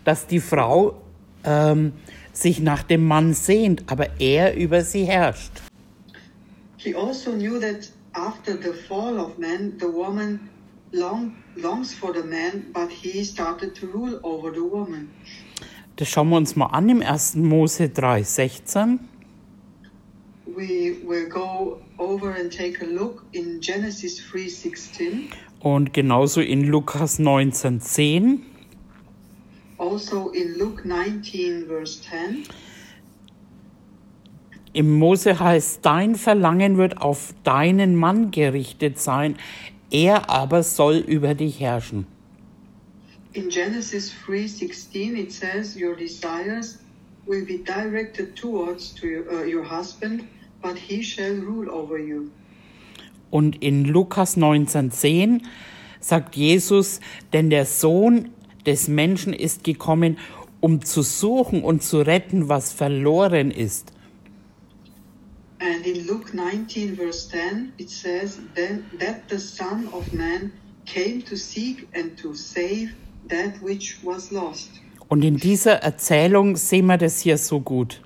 dass 0.04 0.26
die 0.26 0.40
Frau 0.40 1.02
ähm, 1.44 1.94
sich 2.32 2.60
nach 2.60 2.84
dem 2.84 3.06
Mann 3.06 3.34
sehnt, 3.34 3.84
aber 3.92 4.20
er 4.20 4.56
über 4.56 4.82
sie 4.82 5.04
herrscht. 5.04 5.62
He 6.84 6.94
also 6.94 7.32
knew 7.32 7.60
that 7.60 7.90
after 8.14 8.58
the 8.58 8.74
fall 8.74 9.18
of 9.18 9.40
man, 9.40 9.78
the 9.78 9.90
woman 9.90 10.50
long, 10.92 11.38
longs 11.56 11.94
for 11.94 12.12
the 12.12 12.24
man, 12.24 12.72
but 12.74 12.90
he 12.92 13.24
started 13.24 13.74
to 13.76 13.88
rule 13.88 14.20
over 14.24 14.52
the 14.52 14.64
woman. 14.64 15.10
Das 15.96 16.10
schauen 16.10 16.30
wir 16.30 16.38
uns 16.38 16.58
mal 16.58 16.68
an 16.68 16.90
im 16.90 17.02
1. 17.02 17.36
Mose 17.36 17.88
3, 17.94 18.24
16. 18.24 19.00
We 20.46 20.98
will 21.06 21.30
go 21.30 21.80
over 21.98 22.32
and 22.32 22.52
take 22.52 22.82
a 22.82 22.86
look 22.86 23.24
in 23.32 23.62
Genesis 23.62 24.20
3:16. 24.20 25.30
Und 25.62 25.94
genauso 25.94 26.42
in 26.42 26.68
Lukas 26.68 27.18
19, 27.18 27.80
10. 27.80 28.42
Also 29.78 30.32
in 30.32 30.58
Luke 30.58 30.86
19, 30.86 31.66
verse 31.68 32.02
10, 32.02 32.44
im 34.74 34.92
Mose 34.98 35.40
heißt, 35.40 35.86
dein 35.86 36.16
Verlangen 36.16 36.78
wird 36.78 37.00
auf 37.00 37.34
deinen 37.44 37.96
Mann 37.96 38.32
gerichtet 38.32 39.00
sein, 39.00 39.36
er 39.92 40.30
aber 40.30 40.64
soll 40.64 40.98
über 40.98 41.36
dich 41.36 41.60
herrschen. 41.60 42.08
In 43.34 43.50
Genesis 43.50 44.12
3:16 44.26 45.16
it 45.16 45.32
says 45.32 45.76
your 45.76 45.96
desires 45.96 46.80
will 47.26 47.46
be 47.46 47.60
directed 47.60 48.36
towards 48.36 48.94
to 48.96 49.08
your, 49.08 49.26
uh, 49.32 49.44
your 49.44 49.64
husband, 49.64 50.24
but 50.62 50.78
he 50.78 51.04
shall 51.04 51.40
rule 51.40 51.70
over 51.70 51.98
you. 51.98 52.30
Und 53.30 53.64
in 53.64 53.86
Lukas 53.86 54.38
19,10 54.38 55.42
sagt 56.00 56.36
Jesus, 56.36 57.00
denn 57.32 57.50
der 57.50 57.66
Sohn 57.66 58.30
des 58.66 58.88
Menschen 58.88 59.34
ist 59.34 59.64
gekommen, 59.64 60.18
um 60.60 60.84
zu 60.84 61.02
suchen 61.02 61.64
und 61.64 61.82
zu 61.84 62.00
retten, 62.00 62.50
was 62.50 62.72
verloren 62.72 63.52
ist. 63.52 63.92
And 65.64 65.86
in 65.88 66.06
Luke 66.08 66.34
19 66.34 66.96
verse 66.98 67.30
10 67.30 67.72
it 67.78 67.90
says 67.90 68.38
then 68.54 68.84
that 69.00 69.30
the 69.30 69.40
son 69.40 69.88
of 69.94 70.12
man 70.14 70.52
came 70.86 71.22
to 71.22 71.38
seek 71.38 71.88
and 71.94 72.18
to 72.18 72.34
save 72.36 72.90
that 73.30 73.62
which 73.62 73.98
was 74.04 74.30
lost. 74.32 74.70
Und 75.08 75.24
in 75.24 75.38
dieser 75.38 75.76
Erzählung 75.84 76.58
sehen 76.58 76.88
wir 76.88 76.98
das 76.98 77.22
hier 77.22 77.38
so 77.38 77.62
gut. 77.62 78.02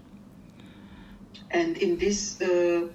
And 1.50 1.78
in 1.78 1.98
this 1.98 2.38
uh, 2.42 2.90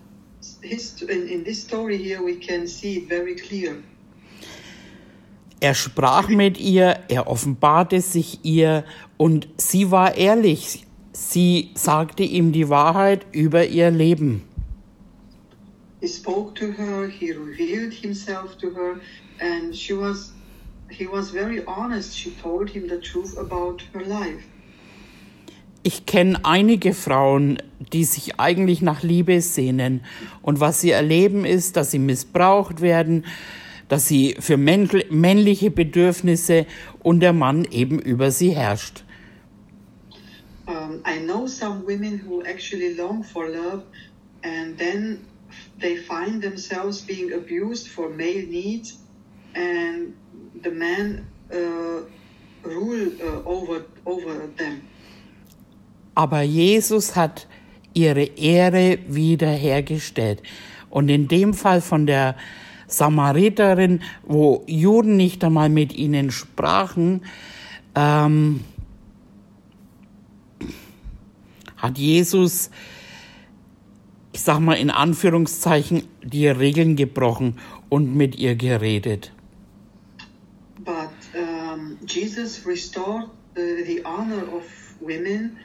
hist- 0.60 1.02
in, 1.02 1.26
in 1.26 1.44
this 1.44 1.62
story 1.62 1.98
here 1.98 2.22
we 2.24 2.36
can 2.36 2.66
see 2.66 2.98
it 2.98 3.08
very 3.08 3.34
clear. 3.34 3.74
Er 5.60 5.74
sprach 5.74 6.28
mit 6.28 6.58
ihr, 6.58 7.00
er 7.08 7.26
offenbarte 7.28 8.00
sich 8.00 8.40
ihr 8.44 8.84
und 9.16 9.48
sie 9.56 9.90
war 9.90 10.16
ehrlich. 10.16 10.86
Sie 11.12 11.70
sagte 11.74 12.22
ihm 12.22 12.52
die 12.52 12.68
Wahrheit 12.68 13.26
über 13.32 13.66
ihr 13.66 13.90
Leben. 13.90 14.42
He 16.02 16.08
spoke 16.08 16.56
to 16.56 16.72
her, 16.72 17.06
he 17.06 17.30
revealed 17.30 17.94
himself 17.94 18.58
to 18.58 18.70
her, 18.70 19.00
and 19.38 19.72
she 19.72 19.94
was 19.94 20.32
he 20.90 21.06
was 21.06 21.30
very 21.30 21.64
honest. 21.64 22.18
She 22.18 22.32
told 22.42 22.68
him 22.70 22.88
the 22.88 22.98
truth 22.98 23.38
about 23.38 23.84
her 23.94 24.04
life. 24.04 24.42
Ich 25.84 26.04
kenne 26.04 26.44
einige 26.44 26.92
Frauen, 26.92 27.58
die 27.92 28.02
sich 28.02 28.40
eigentlich 28.40 28.82
nach 28.82 29.04
Liebe 29.04 29.40
sehnen 29.40 30.00
und 30.42 30.58
was 30.58 30.80
sie 30.80 30.90
erleben 30.90 31.44
ist, 31.44 31.76
dass 31.76 31.92
sie 31.92 32.00
missbraucht 32.00 32.80
werden, 32.80 33.24
dass 33.88 34.08
sie 34.08 34.34
für 34.40 34.56
männl- 34.56 35.06
männliche 35.10 35.70
Bedürfnisse 35.70 36.66
und 37.00 37.20
der 37.20 37.32
Mann 37.32 37.64
eben 37.64 38.00
über 38.00 38.32
sie 38.32 38.50
herrscht. 38.50 39.04
Um, 40.66 41.00
I 41.06 41.20
know 41.24 41.46
some 41.46 41.84
women 41.86 42.20
who 42.26 42.42
actually 42.42 42.94
long 42.94 43.22
for 43.22 43.48
love, 43.48 43.84
and 44.42 44.76
then 44.78 45.18
they 45.82 45.96
find 45.96 46.40
themselves 46.42 47.02
being 47.02 47.32
abused 47.32 47.88
for 47.88 48.08
male 48.08 48.46
needs, 48.46 48.98
and 49.54 50.14
the 50.62 50.70
man 50.70 51.26
uh, 51.52 52.02
rule 52.62 53.10
uh, 53.20 53.42
over 53.44 53.84
over 54.06 54.48
them. 54.56 54.82
Aber 56.14 56.42
Jesus 56.42 57.16
hat 57.16 57.46
ihre 57.94 58.24
Ehre 58.36 58.98
wiederhergestellt. 59.08 60.42
Und 60.90 61.08
in 61.08 61.28
dem 61.28 61.54
Fall 61.54 61.80
von 61.80 62.06
der 62.06 62.36
Samariterin, 62.86 64.02
wo 64.22 64.62
Juden 64.66 65.16
nicht 65.16 65.42
einmal 65.42 65.70
mit 65.70 65.94
ihnen 65.94 66.30
sprachen, 66.30 67.22
ähm, 67.94 68.60
hat 71.76 71.98
Jesus, 71.98 72.70
ich 74.32 74.40
sag 74.40 74.60
mal 74.60 74.74
in 74.74 74.90
Anführungszeichen, 74.90 76.04
die 76.22 76.48
Regeln 76.48 76.96
gebrochen 76.96 77.58
und 77.88 78.16
mit 78.16 78.36
ihr 78.36 78.56
geredet. 78.56 79.32
But 80.84 81.10
um, 81.34 81.98
Jesus 82.06 82.66
restored 82.66 83.28
the, 83.54 83.84
the 83.86 84.02
honor 84.04 84.42
of 84.52 84.64
women, 85.00 85.58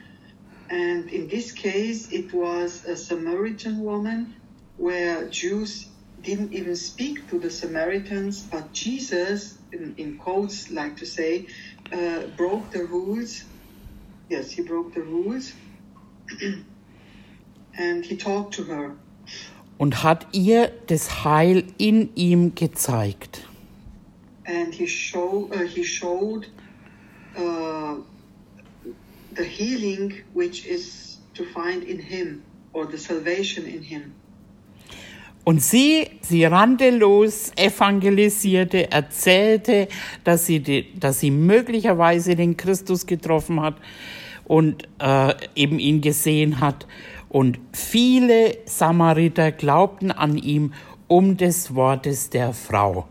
and 0.70 1.10
in 1.10 1.28
this 1.28 1.52
case, 1.52 2.12
it 2.12 2.32
was 2.32 2.84
a 2.84 2.94
Samaritan 2.94 3.80
woman 3.80 4.34
where 4.76 5.28
Jews 5.30 5.88
didn't 6.22 6.52
even 6.52 6.76
speak 6.76 7.28
to 7.30 7.38
the 7.38 7.50
Samaritans, 7.50 8.42
but 8.42 8.72
Jesus, 8.72 9.58
in, 9.72 9.94
in 9.96 10.18
quotes, 10.18 10.70
like 10.70 10.96
to 10.98 11.06
say, 11.06 11.46
uh, 11.92 12.26
broke 12.36 12.70
the 12.70 12.84
rules. 12.84 13.44
Yes, 14.28 14.50
he 14.52 14.62
broke 14.62 14.94
the 14.94 15.02
rules. 15.02 15.52
and 16.42 16.64
he 16.64 16.64
talked 16.64 17.67
to 17.67 17.67
her. 17.67 17.67
Und 19.78 20.02
hat 20.02 20.26
ihr 20.32 20.72
das 20.88 21.24
Heil 21.24 21.64
in 21.78 22.10
ihm 22.14 22.54
gezeigt. 22.54 23.48
and 24.48 24.74
he 24.74 24.86
show 24.86 25.48
uh, 25.52 25.58
he 25.66 25.84
showed 25.84 26.46
uh, 27.36 27.96
the 29.36 29.44
healing 29.44 30.14
which 30.34 30.66
is 30.66 31.18
to 31.34 31.44
find 31.44 31.84
in 31.84 31.98
him 31.98 32.42
or 32.72 32.86
the 32.86 32.98
salvation 32.98 33.66
in 33.66 33.82
him 33.82 34.14
Und 35.44 35.62
sie, 35.62 36.10
sie 36.20 36.44
rannte 36.44 36.90
los, 36.90 37.52
evangelisierte, 37.56 38.90
erzählte, 38.90 39.88
dass 40.22 40.44
sie, 40.44 40.60
die, 40.60 40.92
dass 41.00 41.20
sie 41.20 41.30
möglicherweise 41.30 42.36
den 42.36 42.58
Christus 42.58 43.06
getroffen 43.06 43.62
hat 43.62 43.76
und 44.44 44.86
äh, 44.98 45.32
eben 45.54 45.78
ihn 45.78 46.02
gesehen 46.02 46.60
hat. 46.60 46.86
Und 47.28 47.58
viele 47.72 48.58
Samariter 48.64 49.52
glaubten 49.52 50.10
an 50.10 50.36
ihm 50.38 50.72
um 51.08 51.36
des 51.36 51.74
Wortes 51.74 52.30
der 52.30 52.52
Frau. 52.52 53.06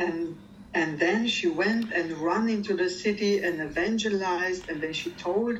and 0.00 0.36
and 0.72 0.98
then 0.98 1.26
she 1.26 1.48
went 1.48 1.92
and 1.92 2.12
ran 2.22 2.48
into 2.48 2.76
the 2.76 2.88
city 2.88 3.42
and 3.42 3.60
evangelized 3.60 4.68
and 4.70 4.80
then 4.80 4.92
she 4.92 5.10
told 5.10 5.58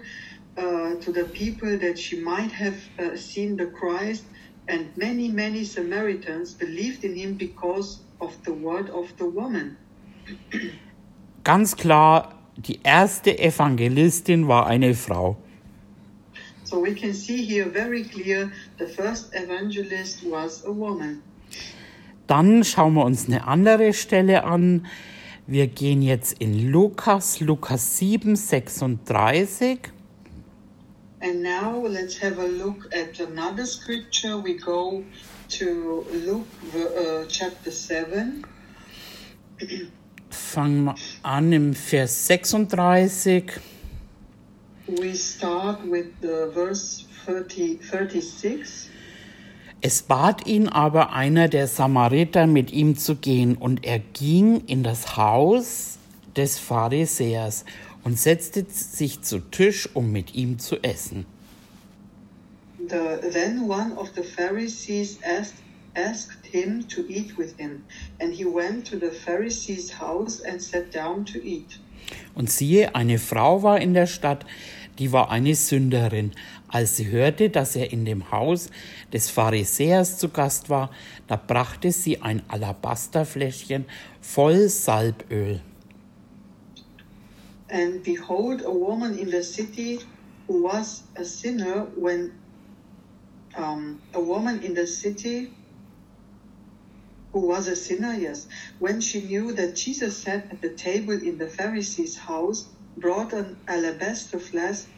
uh, 0.56 0.94
to 1.00 1.12
the 1.12 1.24
people 1.24 1.76
that 1.78 1.98
she 1.98 2.16
might 2.20 2.52
have 2.52 2.76
uh, 2.98 3.16
seen 3.16 3.56
the 3.56 3.66
Christ 3.66 4.24
and 4.68 4.86
many 4.96 5.28
many 5.28 5.64
Samaritans 5.64 6.54
believed 6.54 7.04
in 7.04 7.14
him 7.16 7.34
because 7.34 7.98
of 8.20 8.32
the 8.44 8.52
word 8.52 8.88
of 8.90 9.12
the 9.18 9.26
woman 9.26 9.76
Ganz 11.42 11.74
klar, 11.74 12.38
die 12.56 12.78
erste 12.84 13.36
Evangelistin 13.38 14.46
war 14.46 14.66
eine 14.66 14.94
Frau. 14.94 15.36
So 16.70 16.78
we 16.78 16.94
can 16.94 17.12
see 17.12 17.44
here 17.44 17.68
very 17.68 18.04
clear 18.04 18.52
the 18.78 18.86
first 18.86 19.34
evangelist 19.34 20.22
was 20.22 20.64
a 20.64 20.70
woman. 20.70 21.20
Dann 22.28 22.62
schauen 22.62 22.94
wir 22.94 23.04
uns 23.04 23.26
eine 23.26 23.48
andere 23.48 23.92
Stelle 23.92 24.44
an. 24.44 24.86
Wir 25.48 25.66
gehen 25.66 26.00
jetzt 26.00 26.38
in 26.38 26.70
Lukas, 26.70 27.40
Lukas 27.40 27.98
7, 27.98 28.36
36. 28.36 29.90
And 31.18 31.42
now 31.42 31.84
let's 31.88 32.22
have 32.22 32.38
a 32.38 32.46
look 32.46 32.88
at 32.94 33.18
another 33.18 33.66
scripture. 33.66 34.38
We 34.38 34.54
go 34.56 35.02
to 35.58 36.06
Luke 36.24 36.46
uh, 36.76 37.26
chapter 37.26 37.72
7. 37.72 38.44
Fangen 40.30 40.84
wir 40.84 40.94
an 41.24 41.52
im 41.52 41.74
Vers 41.74 42.28
36. 42.28 43.60
We 44.98 45.14
start 45.14 45.86
with 45.88 46.06
the 46.20 46.50
verse 46.52 47.04
30, 47.24 47.78
36. 47.80 48.88
Es 49.82 50.02
bat 50.02 50.46
ihn 50.46 50.68
aber 50.68 51.12
einer 51.12 51.48
der 51.48 51.68
Samariter, 51.68 52.46
mit 52.46 52.72
ihm 52.72 52.96
zu 52.96 53.14
gehen, 53.14 53.56
und 53.56 53.84
er 53.84 54.00
ging 54.00 54.64
in 54.66 54.82
das 54.82 55.16
Haus 55.16 55.98
des 56.34 56.58
Pharisäers 56.58 57.64
und 58.02 58.18
setzte 58.18 58.66
sich 58.68 59.22
zu 59.22 59.38
Tisch, 59.38 59.88
um 59.94 60.10
mit 60.10 60.34
ihm 60.34 60.58
zu 60.58 60.82
essen. 60.82 61.24
The, 62.88 63.30
then 63.30 63.68
one 63.68 63.96
of 63.96 64.10
the 64.16 64.22
Pharisees 64.22 65.18
asked, 65.22 65.62
asked 65.94 66.44
him 66.44 66.86
to 66.88 67.02
eat 67.08 67.38
with 67.38 67.54
him, 67.58 67.84
and 68.20 68.34
he 68.34 68.44
went 68.44 68.86
to 68.90 68.98
the 68.98 69.10
Pharisee's 69.10 70.00
house 70.00 70.40
and 70.40 70.60
sat 70.60 70.92
down 70.92 71.24
to 71.26 71.38
eat. 71.38 71.78
Und 72.34 72.50
siehe, 72.50 72.94
eine 72.94 73.18
Frau 73.18 73.62
war 73.62 73.80
in 73.80 73.94
der 73.94 74.06
Stadt, 74.06 74.46
die 74.98 75.12
war 75.12 75.30
eine 75.30 75.54
Sünderin. 75.54 76.32
Als 76.68 76.96
sie 76.96 77.08
hörte, 77.08 77.50
dass 77.50 77.76
er 77.76 77.92
in 77.92 78.04
dem 78.04 78.30
Haus 78.30 78.70
des 79.12 79.30
Pharisäers 79.30 80.18
zu 80.18 80.28
Gast 80.28 80.70
war, 80.70 80.90
da 81.26 81.36
brachte 81.36 81.92
sie 81.92 82.22
ein 82.22 82.42
Alabasterfläschchen 82.48 83.86
voll 84.20 84.68
Salböl. 84.68 85.60
And 87.68 88.02
behold, 88.02 88.64
a 88.64 88.72
woman 88.72 89.16
in 89.16 89.30
the 89.30 89.42
city 89.42 90.00
who 90.48 90.64
was 90.64 91.04
a 91.16 91.24
sinner 91.24 91.86
when 91.96 92.32
um, 93.56 94.00
a 94.12 94.20
woman 94.20 94.60
in 94.62 94.74
the 94.74 94.86
city 94.86 95.52
who 97.32 97.46
was 97.46 97.68
a 97.68 97.76
sinner, 97.76 98.12
yes, 98.14 98.48
when 98.80 99.00
she 99.00 99.20
knew 99.22 99.52
that 99.52 99.76
Jesus 99.76 100.16
sat 100.16 100.50
at 100.50 100.60
the 100.60 100.70
table 100.70 101.12
in 101.12 101.38
the 101.38 101.46
Pharisee's 101.46 102.16
house, 102.16 102.66
brought 102.96 103.32
an 103.32 103.56
alabaster 103.66 104.38
flask 104.38 104.88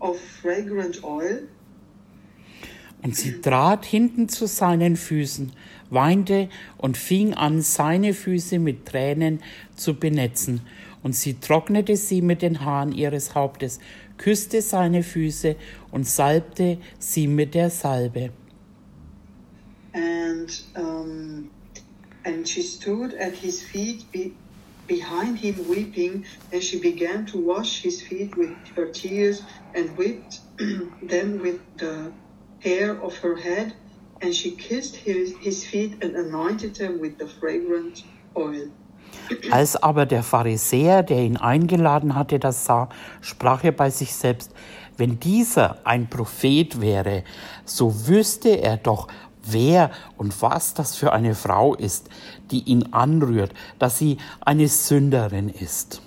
of 0.00 0.18
fragrant 0.42 1.02
oil 1.04 1.48
Und 3.02 3.16
sie 3.16 3.40
trat 3.40 3.86
hinten 3.86 4.28
zu 4.28 4.46
seinen 4.46 4.96
Füßen, 4.96 5.52
weinte 5.88 6.48
und 6.76 6.98
fing 6.98 7.32
an, 7.34 7.62
seine 7.62 8.12
Füße 8.12 8.58
mit 8.58 8.86
Tränen 8.86 9.40
zu 9.74 9.94
benetzen. 9.94 10.60
Und 11.02 11.14
sie 11.16 11.40
trocknete 11.40 11.96
sie 11.96 12.20
mit 12.20 12.42
den 12.42 12.62
Haaren 12.62 12.92
ihres 12.92 13.34
Hauptes, 13.34 13.80
küsste 14.18 14.60
seine 14.60 15.02
Füße 15.02 15.56
und 15.90 16.06
salbte 16.06 16.76
sie 16.98 17.26
mit 17.26 17.54
der 17.54 17.70
Salbe. 17.70 18.30
And 19.92 20.62
um, 20.76 21.50
and 22.24 22.46
she 22.46 22.62
stood 22.62 23.14
at 23.14 23.32
his 23.32 23.62
feet 23.62 24.04
behind 24.90 25.38
him 25.38 25.56
weeping, 25.68 26.24
and 26.52 26.60
she 26.62 26.78
began 26.80 27.24
to 27.24 27.38
wash 27.38 27.80
his 27.80 28.02
feet 28.02 28.36
with 28.36 28.52
her 28.74 28.86
tears 28.90 29.42
and 29.76 29.88
whipped 29.96 30.40
them 31.12 31.38
with 31.40 31.60
the 31.78 32.12
hair 32.58 33.00
of 33.00 33.16
her 33.18 33.36
head, 33.36 33.72
and 34.20 34.34
she 34.34 34.50
kissed 34.50 34.96
his, 34.96 35.36
his 35.38 35.64
feet 35.64 35.92
and 36.02 36.16
anointed 36.16 36.74
them 36.74 36.98
with 37.00 37.16
the 37.18 37.28
fragrant 37.38 38.02
oil. 38.36 38.68
Als 39.50 39.76
aber 39.76 40.06
der 40.06 40.24
Pharisäer, 40.24 41.04
der 41.04 41.22
ihn 41.22 41.36
eingeladen 41.36 42.16
hatte, 42.16 42.40
das 42.40 42.64
sah, 42.64 42.88
sprach 43.20 43.62
er 43.62 43.72
bei 43.72 43.90
sich 43.90 44.12
selbst, 44.12 44.52
wenn 44.96 45.20
dieser 45.20 45.78
ein 45.86 46.10
Prophet 46.10 46.80
wäre, 46.80 47.22
so 47.64 48.08
wüsste 48.08 48.60
er 48.60 48.76
doch, 48.76 49.06
wer 49.42 49.90
und 50.16 50.40
was 50.42 50.74
das 50.74 50.96
für 50.96 51.12
eine 51.12 51.34
Frau 51.34 51.74
ist, 51.74 52.08
die 52.50 52.62
ihn 52.64 52.92
anrührt, 52.92 53.52
dass 53.78 53.98
sie 53.98 54.18
eine 54.40 54.68
Sünderin 54.68 55.48
ist. 55.48 56.02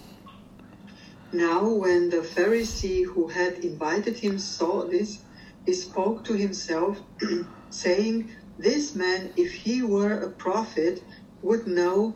Now, 1.31 1.81
when 1.81 2.11
the 2.11 2.21
Pharisee 2.21 3.05
who 3.05 3.27
had 3.27 3.63
invited 3.63 4.15
him 4.15 4.37
saw 4.37 4.87
this, 4.87 5.19
he 5.65 5.73
spoke 5.73 6.23
to 6.25 6.33
himself, 6.33 6.97
saying, 7.71 8.29
This 8.59 8.93
man, 8.93 9.31
if 9.35 9.51
he 9.51 9.81
were 9.81 10.13
a 10.21 10.29
prophet, 10.29 11.01
would 11.41 11.65
know 11.65 12.13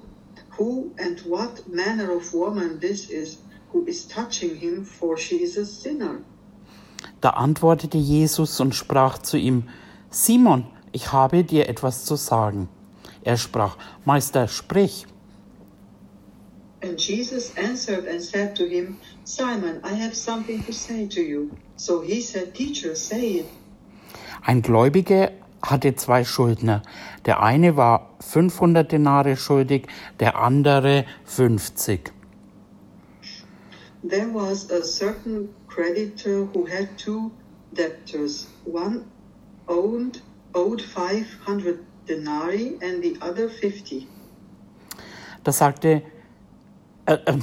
who 0.51 0.91
and 0.99 1.19
what 1.21 1.67
manner 1.67 2.12
of 2.12 2.32
woman 2.34 2.80
this 2.80 3.10
is 3.10 3.39
who 3.71 3.86
is 3.88 4.06
touching 4.06 4.56
him, 4.56 4.86
for 4.86 5.17
she 5.17 5.41
is 5.41 5.58
a 5.58 5.65
sinner. 5.65 6.21
Da 7.21 7.32
antwortete 7.32 7.97
Jesus 7.97 8.60
und 8.60 8.75
sprach 8.75 9.17
zu 9.19 9.38
ihm, 9.38 9.63
Simon, 10.10 10.65
ich 10.98 11.12
habe 11.14 11.44
dir 11.44 11.70
etwas 11.70 12.06
zu 12.06 12.16
sagen. 12.16 12.70
Er 13.24 13.38
sprach, 13.38 13.78
Meister, 14.04 14.48
sprich. 14.48 15.06
And 16.82 17.00
Jesus 17.00 17.54
answered 17.56 18.08
and 18.08 18.20
said 18.20 18.56
to 18.56 18.64
him, 18.64 18.98
Simon, 19.24 19.76
I 19.84 19.94
have 20.04 20.16
something 20.16 20.66
to 20.66 20.74
say 20.74 21.08
to 21.08 21.22
you. 21.22 21.52
So 21.76 22.02
he 22.02 22.22
said, 22.22 22.56
Teacher, 22.56 22.96
say 22.96 23.42
it. 23.42 23.46
Ein 24.42 24.62
Gläubiger 24.64 25.32
hatte 25.62 25.96
zwei 25.96 26.24
Schuldner. 26.24 26.82
Der 27.26 27.44
eine 27.44 27.76
war 27.76 28.16
500 28.20 28.92
Denare 28.92 29.36
schuldig, 29.38 29.88
der 30.20 30.40
andere 30.40 31.06
50. 31.26 32.12
There 34.04 34.34
was 34.34 34.72
a 34.72 34.84
certain 34.84 35.50
creditor 35.68 36.48
who 36.54 36.66
had 36.66 36.88
two 36.98 37.32
debtors. 37.74 38.48
One 38.66 39.06
owned 39.68 40.22
owed 40.58 40.82
500 40.82 41.80
denarii 42.08 42.78
and 42.82 43.04
the 43.04 43.17
other 43.22 43.50
50. 43.50 44.08
Da 45.43 45.52
sagte, 45.52 46.02
äh, 47.06 47.13
äh, 47.13 47.38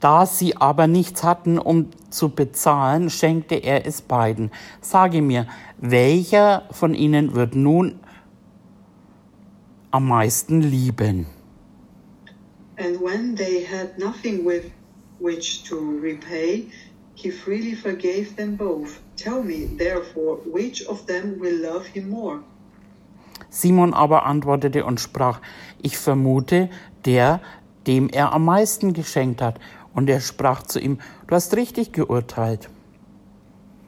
da 0.00 0.26
sie 0.26 0.56
aber 0.56 0.86
nichts 0.86 1.24
hatten, 1.24 1.58
um 1.58 1.90
zu 2.10 2.28
bezahlen, 2.28 3.10
schenkte 3.10 3.56
er 3.56 3.86
es 3.86 4.02
beiden. 4.02 4.50
Sage 4.80 5.20
mir, 5.20 5.46
welcher 5.78 6.68
von 6.70 6.94
ihnen 6.94 7.34
wird 7.34 7.54
nun 7.56 8.00
am 9.90 10.08
meisten 10.08 10.60
lieben? 10.60 11.26
And 12.76 13.00
when 13.00 13.36
they 13.36 13.64
had 13.64 13.98
nothing 13.98 14.44
with 14.44 14.70
which 15.20 15.62
to 15.64 15.76
repay, 16.02 16.66
he 17.14 17.30
freely 17.30 17.74
forgave 17.74 18.36
them 18.36 18.56
both. 18.56 19.00
Tell 19.16 19.42
me, 19.42 19.66
therefore, 19.78 20.38
which 20.44 20.86
of 20.86 21.06
them 21.06 21.38
will 21.40 21.60
love 21.62 21.86
him 21.86 22.10
more? 22.10 22.42
Simon 23.50 23.94
aber 23.94 24.26
antwortete 24.26 24.84
und 24.84 25.00
sprach, 25.00 25.40
ich 25.80 25.96
vermute, 25.96 26.70
der, 27.04 27.40
dem 27.86 28.08
er 28.08 28.32
am 28.32 28.44
meisten 28.44 28.92
geschenkt 28.92 29.40
hat. 29.40 29.60
Und 29.94 30.10
er 30.10 30.20
sprach 30.20 30.64
zu 30.64 30.80
ihm, 30.80 30.98
du 31.28 31.34
hast 31.34 31.56
richtig 31.56 31.92
geurteilt. 31.92 32.68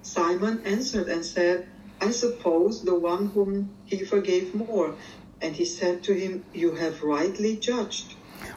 Simon 0.03 0.61
answered 0.65 1.09
and 1.09 1.25
said, 1.25 1.65
I 2.01 2.12
suppose 2.12 2.85
the 2.85 2.93
one 2.93 3.31
whom 3.35 3.71
he 3.87 4.05
forgave 4.05 4.55
more. 4.55 4.95
And 5.43 5.55
he 5.55 5.65
said 5.65 6.03
to 6.05 6.12
him, 6.12 6.45
You 6.55 6.73
have 6.77 7.03
rightly 7.03 7.59
judged. 7.61 8.17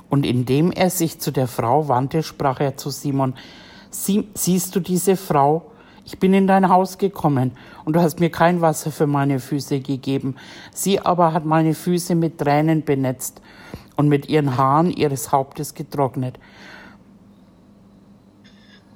Und 0.10 0.26
indem 0.26 0.72
er 0.72 0.90
sich 0.90 1.20
zu 1.20 1.32
der 1.32 1.48
Frau 1.48 1.88
wandte, 1.88 2.22
sprach 2.22 2.60
er 2.60 2.78
zu 2.78 2.90
Simon, 2.90 3.34
Sie, 3.92 4.28
siehst 4.36 4.76
du 4.76 4.80
diese 4.80 5.16
Frau? 5.16 5.72
Ich 6.06 6.18
bin 6.18 6.34
in 6.34 6.48
dein 6.48 6.70
Haus 6.70 6.98
gekommen 6.98 7.52
und 7.86 7.96
du 7.96 8.02
hast 8.02 8.20
mir 8.20 8.32
kein 8.32 8.62
Wasser 8.62 8.92
für 8.92 9.08
meine 9.08 9.40
Füße 9.40 9.80
gegeben. 9.80 10.36
Sie 10.74 11.00
aber 11.00 11.34
hat 11.34 11.46
meine 11.46 11.74
Füße 11.74 12.16
mit 12.16 12.40
Tränen 12.40 12.84
benetzt 12.84 13.42
und 13.96 14.08
mit 14.10 14.28
ihren 14.28 14.58
Haaren 14.58 14.92
ihres 14.92 15.32
Hauptes 15.32 15.74
getrocknet. 15.74 16.40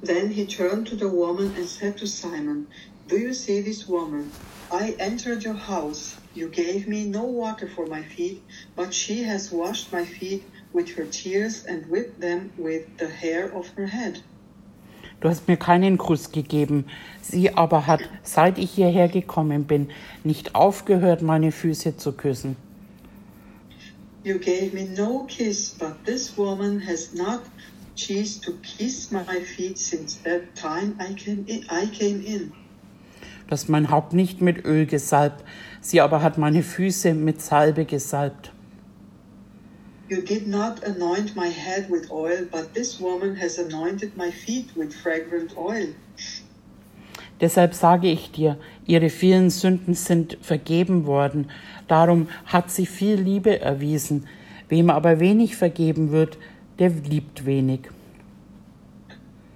Then 0.03 0.29
he 0.29 0.45
turned 0.45 0.87
to 0.87 0.95
the 0.95 1.09
woman 1.09 1.53
and 1.55 1.67
said 1.67 1.97
to 1.97 2.05
Simon, 2.05 2.67
Do 3.07 3.17
you 3.17 3.33
see 3.33 3.61
this 3.61 3.87
woman? 3.87 4.31
I 4.71 4.95
entered 4.97 5.43
your 5.43 5.55
house. 5.55 6.17
You 6.33 6.49
gave 6.49 6.87
me 6.87 7.05
no 7.05 7.23
water 7.23 7.67
for 7.67 7.85
my 7.85 8.01
feet, 8.01 8.41
but 8.75 8.93
she 8.93 9.23
has 9.23 9.51
washed 9.51 9.93
my 9.93 10.03
feet 10.03 10.43
with 10.73 10.89
her 10.95 11.05
tears 11.05 11.63
and 11.65 11.85
whipped 11.89 12.19
them 12.19 12.51
with 12.57 12.97
the 12.97 13.07
hair 13.07 13.53
of 13.53 13.67
her 13.77 13.85
head. 13.85 14.23
Du 15.23 15.29
hast 15.29 15.47
mir 15.47 15.55
keinen 15.55 15.97
Kuss 15.97 16.33
gegeben. 16.33 16.83
Sie 17.21 17.53
aber 17.55 17.87
hat, 17.87 18.01
seit 18.23 18.57
ich 18.57 18.71
hierher 18.71 19.07
gekommen 19.07 19.63
bin, 19.63 19.87
nicht 20.25 20.53
aufgehört, 20.53 21.21
meine 21.21 21.53
Füße 21.53 21.95
zu 21.95 22.11
küssen. 22.11 22.57
You 24.25 24.37
gave 24.37 24.71
me 24.73 24.85
no 24.97 25.25
kiss, 25.29 25.77
but 25.79 25.93
this 26.05 26.37
woman 26.37 26.85
has 26.85 27.13
not 27.13 27.39
ceased 27.95 28.43
to 28.43 28.51
kiss 28.63 29.11
my 29.11 29.39
feet 29.55 29.77
since 29.77 30.21
that 30.25 30.41
time 30.55 30.95
I 30.99 31.13
came 31.13 31.45
in. 31.47 31.63
I 31.71 31.87
came 31.87 32.21
in. 32.25 32.51
Du 33.47 33.51
hast 33.51 33.69
mein 33.69 33.89
Haupt 33.89 34.11
nicht 34.11 34.41
mit 34.41 34.65
Öl 34.65 34.85
gesalbt, 34.85 35.45
sie 35.79 36.01
aber 36.01 36.21
hat 36.21 36.37
meine 36.37 36.63
Füße 36.63 37.13
mit 37.13 37.41
Salbe 37.41 37.85
gesalbt. 37.85 38.51
You 40.13 40.21
did 40.21 40.47
not 40.47 40.83
anoint 40.83 41.35
my 41.35 41.47
head 41.47 41.89
with 41.89 42.11
oil, 42.11 42.45
but 42.51 42.75
this 42.75 42.99
woman 42.99 43.35
has 43.37 43.57
anointed 43.57 44.15
my 44.15 44.29
feet 44.29 44.69
with 44.75 44.93
fragrant 44.93 45.57
oil. 45.57 45.87
Deshalb 47.41 47.73
sage 47.73 48.11
ich 48.11 48.31
dir, 48.31 48.59
ihre 48.85 49.09
vielen 49.09 49.49
Sünden 49.49 49.95
sind 49.95 50.37
vergeben 50.39 51.07
worden, 51.07 51.49
darum 51.87 52.27
hat 52.45 52.69
sie 52.69 52.85
viel 52.85 53.15
Liebe 53.15 53.59
erwiesen. 53.59 54.27
Wem 54.69 54.91
aber 54.91 55.19
wenig 55.19 55.55
vergeben 55.55 56.11
wird, 56.11 56.37
der 56.77 56.91
liebt 56.91 57.47
wenig. 57.47 57.89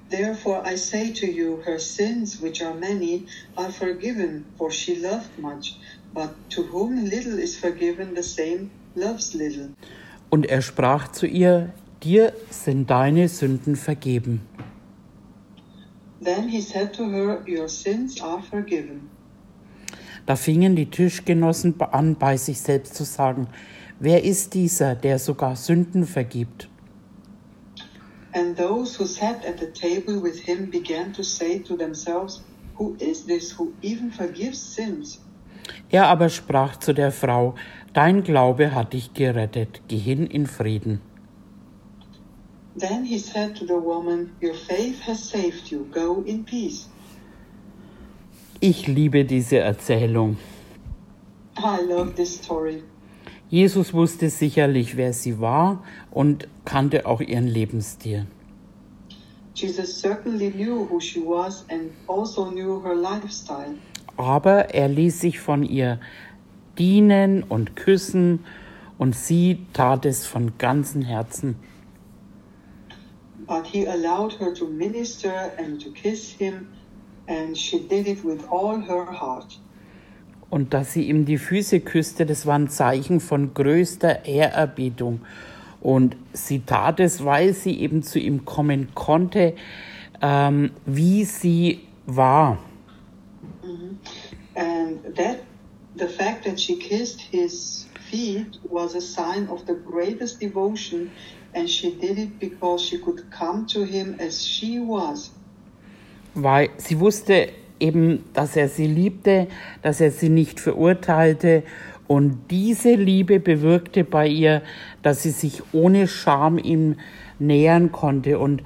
Therefore 0.09 0.63
I 0.65 0.75
say 0.75 1.13
to 1.13 1.27
you, 1.27 1.61
her 1.67 1.77
sins, 1.77 2.41
which 2.41 2.63
are 2.63 2.73
many, 2.73 3.27
are 3.55 3.71
forgiven, 3.71 4.43
for 4.57 4.71
she 4.71 4.95
loved 4.95 5.37
much. 5.37 5.75
But 6.15 6.31
to 6.49 6.63
whom 6.63 7.05
little 7.05 7.37
is 7.37 7.55
forgiven, 7.55 8.15
the 8.15 8.23
same 8.23 8.71
loves 8.95 9.35
little. 9.35 9.69
Und 10.29 10.45
er 10.45 10.61
sprach 10.61 11.11
zu 11.11 11.25
ihr, 11.25 11.73
dir 12.03 12.33
sind 12.49 12.89
deine 12.89 13.29
Sünden 13.29 13.75
vergeben. 13.75 14.41
Then 16.21 16.49
he 16.49 16.61
said 16.61 16.93
to 16.93 17.09
her, 17.09 17.43
Your 17.47 17.69
sins 17.69 18.21
are 18.21 18.41
forgiven. 18.41 19.09
Da 20.25 20.35
fingen 20.35 20.75
die 20.75 20.89
Tischgenossen 20.89 21.79
an, 21.79 22.15
bei 22.15 22.35
sich 22.35 22.59
selbst 22.59 22.95
zu 22.95 23.05
sagen, 23.05 23.47
wer 23.99 24.23
ist 24.23 24.53
dieser, 24.53 24.95
der 24.95 25.19
sogar 25.19 25.55
Sünden 25.55 26.05
vergibt? 26.05 26.69
And 28.33 28.57
those 28.57 28.99
who 28.99 29.05
sat 29.05 29.45
at 29.45 29.59
the 29.59 29.67
table 29.67 30.21
with 30.21 30.37
him 30.37 30.69
began 30.69 31.13
to 31.13 31.23
say 31.23 31.59
to 31.59 31.77
themselves, 31.77 32.43
Who 32.77 32.95
is 32.99 33.25
this 33.25 33.57
who 33.57 33.71
even 33.81 34.11
forgives 34.11 34.59
sins? 34.59 35.19
Er 35.89 36.07
aber 36.07 36.29
sprach 36.29 36.77
zu 36.77 36.93
der 36.93 37.11
Frau, 37.11 37.55
Dein 37.93 38.23
Glaube 38.23 38.75
hat 38.75 38.93
dich 38.93 39.13
gerettet, 39.13 39.81
geh 39.87 39.97
hin 39.97 40.27
in 40.27 40.45
Frieden. 40.45 41.01
Then 42.77 43.03
he 43.03 43.17
said 43.17 43.55
to 43.55 43.65
the 43.65 43.73
woman, 43.73 44.31
Your 44.41 44.53
faith 44.53 45.01
has 45.07 45.29
saved 45.29 45.71
you, 45.71 45.85
go 45.91 46.21
in 46.25 46.43
peace. 46.45 46.89
Ich 48.59 48.87
liebe 48.87 49.25
diese 49.25 49.59
Erzählung. 49.59 50.37
I 51.57 51.81
love 51.87 52.13
this 52.15 52.35
story. 52.35 52.83
Jesus 53.49 53.93
wusste 53.93 54.29
sicherlich, 54.29 54.97
wer 54.97 55.13
sie 55.13 55.39
war 55.39 55.83
und 56.11 56.47
kannte 56.65 57.05
auch 57.05 57.21
ihren 57.21 57.47
Lebensstil. 57.47 58.27
Jesus 59.55 59.99
certainly 59.99 60.51
knew 60.51 60.87
who 60.87 60.99
she 60.99 61.19
was 61.19 61.65
and 61.69 61.91
also 62.07 62.45
knew 62.45 62.79
her 62.83 62.93
lifestyle. 62.93 63.73
Aber 64.17 64.73
er 64.73 64.87
ließ 64.87 65.21
sich 65.21 65.39
von 65.39 65.63
ihr 65.63 65.99
dienen 66.77 67.43
und 67.43 67.75
küssen, 67.75 68.39
und 68.97 69.15
sie 69.15 69.59
tat 69.73 70.05
es 70.05 70.25
von 70.25 70.57
ganzem 70.57 71.03
Herzen. 71.03 71.55
But 73.45 73.65
he 73.65 73.87
allowed 73.87 74.39
her 74.39 74.53
to 74.53 74.67
minister 74.67 75.51
and 75.57 75.81
to 75.81 75.91
kiss 75.91 76.31
him, 76.31 76.67
and 77.27 77.57
she 77.57 77.79
did 77.79 78.07
it 78.07 78.25
with 78.25 78.43
all 78.49 78.81
her 78.81 79.05
heart. 79.05 79.59
Und 80.49 80.73
dass 80.73 80.93
sie 80.93 81.03
ihm 81.03 81.25
die 81.25 81.37
Füße 81.37 81.81
küsste, 81.81 82.25
das 82.25 82.45
war 82.45 82.57
ein 82.57 82.69
Zeichen 82.69 83.19
von 83.19 83.53
größter 83.53 84.25
Ehrerbietung. 84.25 85.21
Und 85.81 86.15
sie 86.33 86.61
tat 86.61 86.99
es, 86.99 87.23
weil 87.23 87.53
sie 87.53 87.79
eben 87.79 88.01
zu 88.01 88.17
ihm 88.17 88.45
kommen 88.45 88.89
konnte, 88.95 89.53
ähm, 90.21 90.71
wie 90.85 91.25
sie 91.25 91.81
war. 92.05 92.57
That 95.15 95.43
the 95.95 96.07
fact 96.07 96.45
that 96.45 96.59
she 96.59 96.75
kissed 96.75 97.21
his 97.21 97.85
feet 98.09 98.57
was 98.69 98.95
a 98.95 99.01
sign 99.01 99.47
of 99.47 99.65
the 99.65 99.73
greatest 99.73 100.39
devotion, 100.39 101.11
and 101.53 101.69
she 101.69 101.91
did 101.91 102.17
it 102.17 102.39
because 102.39 102.81
she 102.81 102.97
could 102.99 103.31
come 103.31 103.65
to 103.67 103.83
him 103.85 104.17
as 104.19 104.45
she 104.45 104.79
was. 104.79 105.31
weil 106.37 106.69
sie 106.77 106.99
wusste 106.99 107.49
eben, 107.79 108.23
dass 108.33 108.55
er 108.55 108.69
sie 108.69 108.87
liebte, 108.87 109.47
dass 109.81 110.01
er 110.01 110.11
sie 110.11 110.29
nicht 110.29 110.59
verurteilte. 110.59 111.63
Und 112.07 112.37
diese 112.51 112.93
Liebe 112.93 113.39
bewirkte 113.39 114.03
bei 114.03 114.27
ihr, 114.27 114.61
dass 115.01 115.23
sie 115.23 115.31
sich 115.31 115.61
ohne 115.73 116.07
Scham 116.07 116.57
ihm 116.57 116.95
nähern 117.39 117.91
konnte 117.91 118.39
und 118.39 118.63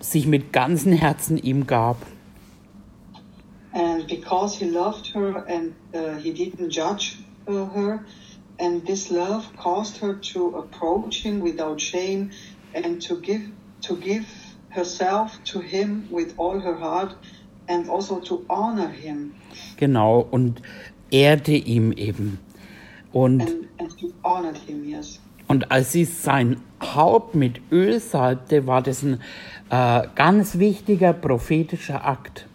sich 0.00 0.26
mit 0.26 0.52
ganzem 0.52 0.92
Herzen 0.92 1.36
ihm 1.38 1.66
gab. 1.66 1.98
And 3.76 4.06
because 4.06 4.56
he 4.56 4.70
loved 4.70 5.12
her 5.12 5.44
and 5.46 5.74
uh, 5.94 6.14
he 6.14 6.32
didn't 6.32 6.70
judge 6.70 7.18
uh, 7.46 7.66
her, 7.66 8.06
and 8.58 8.86
this 8.86 9.10
love 9.10 9.44
caused 9.58 9.98
her 9.98 10.14
to 10.32 10.56
approach 10.56 11.20
him 11.22 11.40
without 11.40 11.78
shame 11.78 12.30
and 12.72 13.02
to 13.02 13.20
give 13.20 13.42
to 13.82 13.96
give 13.96 14.26
herself 14.70 15.38
to 15.44 15.60
him 15.60 16.08
with 16.10 16.32
all 16.38 16.58
her 16.58 16.74
heart 16.74 17.14
and 17.68 17.90
also 17.90 18.18
to 18.20 18.46
honor 18.48 18.88
him 18.88 19.34
Genau, 19.76 20.26
und 20.30 20.62
ehrte 21.10 21.52
ihm 21.52 21.92
eben. 21.92 22.38
Und, 23.12 23.42
and, 23.42 23.68
and 23.78 24.14
honored 24.22 24.56
him, 24.56 24.84
yes. 24.88 25.20
und 25.48 25.70
als 25.70 25.92
sie 25.92 26.06
sein 26.06 26.62
Haupt 26.80 27.34
mit 27.34 27.60
Öl 27.70 28.00
salbte, 28.00 28.66
war 28.66 28.82
das 28.82 29.02
ein 29.02 29.20
äh, 29.68 30.02
ganz 30.14 30.58
wichtiger 30.58 31.12
prophetischer 31.12 32.06
Akt. 32.06 32.46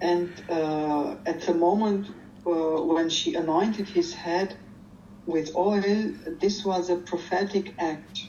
And 0.00 0.30
uh, 0.48 1.16
at 1.26 1.42
the 1.42 1.54
moment 1.54 2.08
uh, 2.46 2.50
when 2.82 3.10
she 3.10 3.34
anointed 3.34 3.88
his 3.88 4.14
head 4.14 4.56
with 5.26 5.54
oil, 5.54 6.12
this 6.40 6.64
was 6.64 6.90
a 6.90 6.96
prophetic 6.96 7.74
act. 7.78 8.28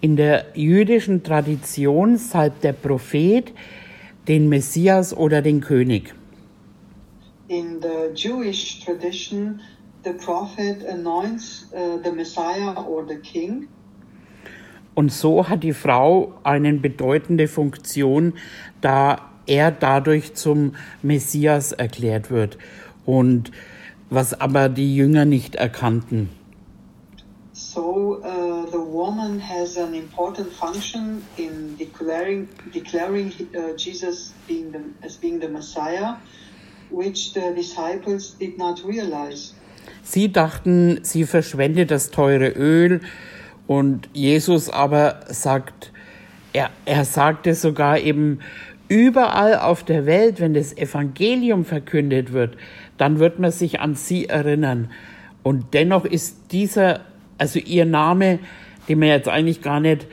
In 0.00 0.16
der 0.16 0.46
jüdischen 0.54 1.22
Tradition 1.22 2.18
salbt 2.18 2.62
der 2.62 2.74
Prophet 2.74 3.52
den 4.28 4.48
Messias 4.48 5.16
oder 5.16 5.42
den 5.42 5.60
König. 5.60 6.14
In 7.48 7.80
the 7.80 8.12
Jewish 8.14 8.80
tradition, 8.84 9.60
the 10.02 10.12
prophet 10.12 10.82
anoints 10.82 11.66
uh, 11.72 11.98
the 12.02 12.12
Messiah 12.12 12.74
or 12.86 13.06
the 13.06 13.16
king. 13.16 13.68
Und 14.94 15.10
so 15.10 15.48
hat 15.48 15.64
die 15.64 15.72
Frau 15.72 16.34
eine 16.44 16.72
bedeutende 16.74 17.48
Funktion, 17.48 18.34
da 18.80 19.33
er 19.46 19.70
dadurch 19.70 20.34
zum 20.34 20.74
Messias 21.02 21.72
erklärt 21.72 22.30
wird. 22.30 22.58
Und 23.04 23.50
was 24.10 24.38
aber 24.40 24.68
die 24.68 24.94
Jünger 24.94 25.24
nicht 25.24 25.56
erkannten. 25.56 26.28
So 27.52 28.20
uh, 28.22 28.66
the 28.70 28.78
woman 28.78 29.38
has 29.38 29.76
an 29.76 29.94
important 29.94 30.52
function 30.52 31.22
in 31.36 31.76
declaring 31.78 32.48
declaring 32.72 33.32
uh, 33.54 33.76
Jesus 33.76 34.32
being 34.48 34.72
the, 34.72 34.80
as 35.06 35.16
being 35.16 35.40
the 35.40 35.48
Messiah, 35.48 36.16
which 36.90 37.32
the 37.32 37.52
disciples 37.54 38.36
did 38.38 38.58
not 38.58 38.84
realize. 38.84 39.54
Sie 40.02 40.32
dachten, 40.32 41.00
sie 41.02 41.24
verschwendet 41.24 41.90
das 41.90 42.10
teure 42.10 42.48
Öl 42.48 43.00
und 43.66 44.08
Jesus 44.12 44.68
aber 44.68 45.20
sagt, 45.28 45.92
er, 46.52 46.70
er 46.84 47.04
sagte 47.04 47.54
sogar 47.54 47.98
eben, 47.98 48.40
überall 48.88 49.58
auf 49.58 49.84
der 49.84 50.06
Welt, 50.06 50.40
wenn 50.40 50.54
das 50.54 50.76
Evangelium 50.76 51.64
verkündet 51.64 52.32
wird, 52.32 52.56
dann 52.98 53.18
wird 53.18 53.38
man 53.38 53.50
sich 53.50 53.80
an 53.80 53.94
sie 53.94 54.26
erinnern. 54.26 54.90
Und 55.42 55.74
dennoch 55.74 56.04
ist 56.04 56.52
dieser, 56.52 57.00
also 57.38 57.58
ihr 57.58 57.84
Name, 57.84 58.38
den 58.88 59.00
wir 59.00 59.08
jetzt 59.08 59.28
eigentlich 59.28 59.62
gar 59.62 59.80
nicht 59.80 60.06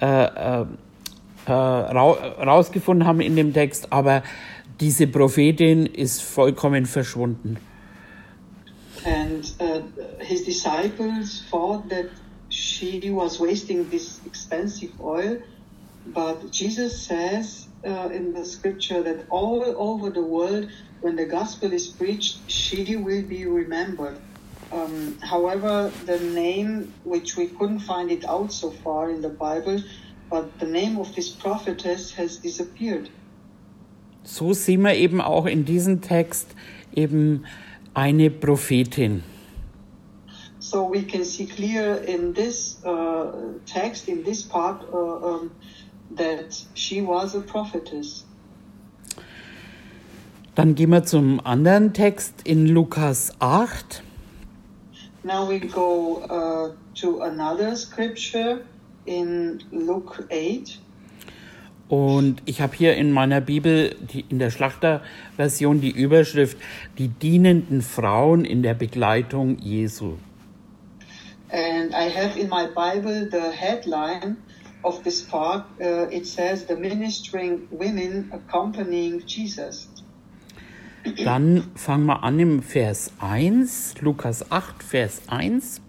äh, 0.00 0.06
äh, 0.06 0.66
äh, 1.46 1.52
rau 1.52 2.12
rausgefunden 2.12 3.06
haben 3.06 3.20
in 3.20 3.36
dem 3.36 3.52
Text, 3.52 3.92
aber 3.92 4.22
diese 4.80 5.06
Prophetin 5.06 5.86
ist 5.86 6.22
vollkommen 6.22 6.86
verschwunden. 6.86 7.58
And 9.04 9.52
uh, 9.60 9.82
his 10.18 10.44
disciples 10.44 11.44
thought 11.50 11.88
that 11.90 12.06
she 12.48 13.10
was 13.10 13.38
wasting 13.38 13.88
this 13.90 14.20
expensive 14.26 14.90
oil, 14.98 15.36
but 16.14 16.50
Jesus 16.50 17.06
says 17.06 17.63
uh, 17.84 18.08
in 18.12 18.32
the 18.32 18.44
scripture 18.44 19.02
that 19.02 19.26
all 19.30 19.62
over 19.76 20.10
the 20.10 20.22
world, 20.22 20.68
when 21.00 21.16
the 21.16 21.26
gospel 21.26 21.72
is 21.72 21.86
preached, 21.88 22.38
she 22.50 22.96
will 22.96 23.22
be 23.22 23.46
remembered. 23.46 24.18
Um, 24.72 25.18
however, 25.20 25.92
the 26.06 26.18
name, 26.18 26.92
which 27.04 27.36
we 27.36 27.46
couldn't 27.46 27.80
find 27.80 28.10
it 28.10 28.24
out 28.24 28.52
so 28.52 28.70
far 28.70 29.10
in 29.10 29.20
the 29.20 29.28
Bible, 29.28 29.82
but 30.30 30.58
the 30.58 30.66
name 30.66 30.98
of 30.98 31.14
this 31.14 31.28
prophetess 31.28 32.12
has 32.12 32.38
disappeared. 32.38 33.10
So 34.24 34.54
sehen 34.54 34.82
wir 34.82 34.94
eben 34.94 35.20
auch 35.20 35.46
in 35.46 35.64
diesem 35.64 36.00
Text 36.00 36.54
eben 36.94 37.44
eine 37.92 38.30
Prophetin. 38.30 39.22
So 40.58 40.82
we 40.82 41.02
can 41.02 41.24
see 41.24 41.46
clear 41.46 41.96
in 41.96 42.32
this 42.32 42.82
uh, 42.84 43.30
text, 43.66 44.08
in 44.08 44.24
this 44.24 44.42
part, 44.42 44.82
uh, 44.92 44.96
um, 44.96 45.50
that 46.10 46.66
she 46.74 47.00
was 47.00 47.34
a 47.34 47.40
prophetess. 47.40 48.24
Dann 50.54 50.76
gehen 50.76 50.90
wir 50.90 51.02
zum 51.02 51.40
anderen 51.44 51.92
Text 51.92 52.34
in 52.44 52.68
Lukas 52.68 53.32
8. 53.40 54.02
Now 55.24 55.48
we 55.48 55.58
go 55.58 56.22
uh, 56.28 56.74
to 56.94 57.22
another 57.22 57.74
scripture 57.74 58.60
in 59.04 59.62
Luke 59.72 60.24
8. 60.30 60.78
Und 61.88 62.42
ich 62.46 62.60
habe 62.60 62.74
hier 62.74 62.94
in 62.96 63.12
meiner 63.12 63.40
Bibel, 63.40 63.94
die, 64.12 64.24
in 64.28 64.38
der 64.38 64.50
Schlachterversion, 64.50 65.80
die 65.80 65.90
Überschrift 65.90 66.56
Die 66.98 67.08
dienenden 67.08 67.82
Frauen 67.82 68.44
in 68.44 68.62
der 68.62 68.74
Begleitung 68.74 69.58
Jesu. 69.58 70.14
And 71.50 71.92
I 71.92 72.08
have 72.08 72.38
in 72.38 72.48
my 72.48 72.66
Bible 72.66 73.28
the 73.30 73.50
headline 73.54 74.36
of 74.84 75.02
this 75.02 75.22
part. 75.22 75.64
Uh, 75.80 76.06
it 76.10 76.26
says, 76.26 76.66
The 76.66 76.76
Ministering 76.76 77.66
Women 77.70 78.30
Accompanying 78.32 79.22
Jesus. 79.26 79.88
Dann 81.22 81.70
fangen 81.74 82.06
wir 82.06 82.22
an 82.22 82.38
im 82.38 82.62
Vers 82.62 83.12
1, 83.18 84.00
Lukas 84.00 84.50
8, 84.50 84.82
Vers 84.82 85.22
1. 85.28 85.80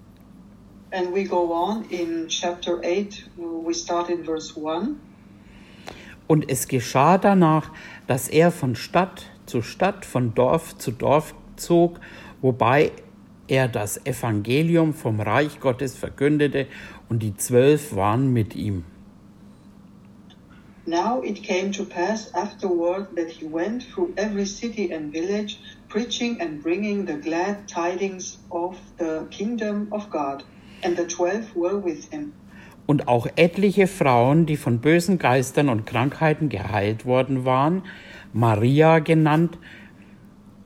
And 0.92 1.14
we 1.14 1.24
go 1.24 1.54
on 1.54 1.86
in 1.90 2.28
chapter 2.28 2.80
8, 2.84 3.30
we 3.38 3.74
start 3.74 4.10
in 4.10 4.24
verse 4.24 4.54
1. 4.56 4.96
Und 6.28 6.50
es 6.50 6.68
geschah 6.68 7.18
danach, 7.18 7.72
dass 8.08 8.28
er 8.28 8.52
von 8.52 8.76
Stadt 8.76 9.26
zu 9.46 9.62
Stadt, 9.62 10.06
von 10.06 10.34
Dorf 10.34 10.78
zu 10.78 10.92
Dorf 10.92 11.36
zog, 11.56 12.00
wobei 12.42 12.92
er 13.48 13.68
das 13.68 14.06
Evangelium 14.06 14.94
vom 14.94 15.20
Reich 15.20 15.60
Gottes 15.60 15.96
verkündete, 15.96 16.68
und 17.10 17.24
die 17.24 17.36
Zwölf 17.36 17.96
waren 17.96 18.34
mit 18.34 18.56
ihm. 18.56 18.84
Now 20.88 21.24
it 21.24 21.42
came 21.42 21.72
to 21.72 21.84
pass 21.84 22.32
afterward 22.36 23.16
that 23.16 23.30
he 23.30 23.48
went 23.52 23.84
through 23.92 24.10
every 24.18 24.46
city 24.46 24.94
and 24.94 25.12
village, 25.12 25.58
preaching 25.90 26.40
and 26.40 26.62
bringing 26.62 27.08
the 27.08 27.16
glad 27.16 27.68
tidings 27.68 28.38
of 28.52 28.76
the 29.00 29.26
kingdom 29.32 29.88
of 29.90 30.10
God. 30.12 30.44
And 30.84 30.96
the 30.96 31.08
twelve 31.08 31.48
were 31.56 31.84
with 31.84 32.06
him. 32.12 32.34
Und 32.86 33.08
auch 33.08 33.26
etliche 33.36 33.88
Frauen, 33.88 34.46
die 34.46 34.58
von 34.58 34.80
bösen 34.80 35.18
Geistern 35.18 35.70
und 35.70 35.88
Krankheiten 35.88 36.50
geheilt 36.50 37.08
worden 37.08 37.46
waren, 37.46 37.82
Maria 38.32 39.00
genannt, 39.00 39.58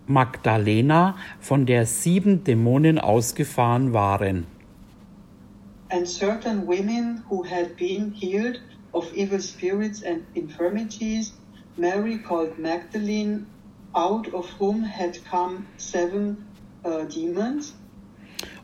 Magdalena, 0.05 1.15
von 1.39 1.65
der 1.65 1.85
sieben 1.85 2.43
Dämonen 2.43 2.99
ausgefahren 2.99 3.93
waren. 3.93 4.47
And 5.91 6.07
certain 6.07 6.65
women 6.67 7.23
who 7.29 7.43
had 7.43 7.75
been 7.75 8.11
healed 8.11 8.59
of 8.93 9.11
evil 9.13 9.41
spirits 9.41 10.03
and 10.03 10.25
infirmities, 10.35 11.33
Mary 11.77 12.17
called 12.19 12.59
Magdalene, 12.59 13.47
out 13.95 14.31
of 14.33 14.47
whom 14.59 14.83
had 14.83 15.17
come 15.25 15.65
seven 15.77 16.45
uh, 16.85 17.03
demons. 17.05 17.73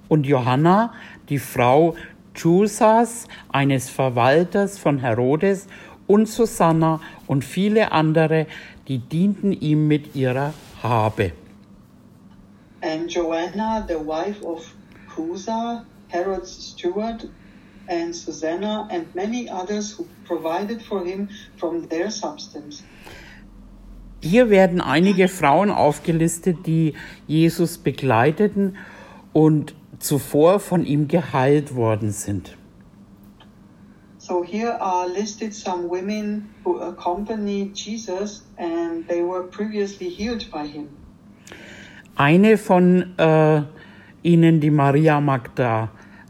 Und 0.08 0.26
Johanna, 0.26 0.94
die 1.30 1.40
Frau 1.40 1.96
Chusas, 2.36 3.28
eines 3.52 3.90
Verwalters 3.90 4.78
von 4.78 5.00
Herodes, 5.00 5.68
und 6.08 6.28
Susanna 6.28 7.00
und 7.28 7.44
viele 7.44 7.92
andere, 7.92 8.46
die 8.88 9.00
dienten 9.00 9.52
ihm 9.52 9.88
mit 9.88 10.16
ihrer 10.16 10.54
Habe. 10.84 11.32
And 12.82 13.10
Joanna, 13.12 13.84
the 13.88 13.96
wife 13.96 14.44
of 14.46 14.72
Cusa, 15.10 15.84
Herod's 16.16 16.52
steward, 16.52 17.30
and 17.88 18.16
Susanna, 18.16 18.88
and 18.90 19.06
many 19.14 19.50
others 19.50 19.92
who 19.92 20.08
provided 20.26 20.82
for 20.82 21.04
him 21.04 21.30
from 21.58 21.88
their 21.90 22.10
substance. 22.10 22.84
Hier 24.22 24.50
werden 24.50 24.82
einige 24.82 25.28
Frauen 25.28 25.70
aufgelistet, 25.70 26.66
die 26.66 26.94
Jesus 27.28 27.78
begleiteten 27.78 28.78
und 29.34 29.76
zuvor 30.00 30.60
von 30.60 30.86
ihm 30.86 31.08
geheilt 31.08 31.76
worden 31.76 32.12
sind. 32.12 32.58
So 34.18 34.44
here 34.44 34.82
are 34.82 35.08
listed 35.08 35.54
some 35.54 35.88
women 35.88 36.50
who 36.64 36.80
accompanied 36.80 37.76
Jesus 37.76 38.44
and 38.58 39.08
they 39.08 39.22
were 39.22 39.44
previously 39.44 40.10
healed 40.10 40.50
by 40.50 40.66
him. 40.66 40.88
Eine 42.16 42.58
von 42.58 43.14
äh, 43.20 43.62
ihnen, 44.24 44.60
die 44.60 44.72
Maria 44.72 45.22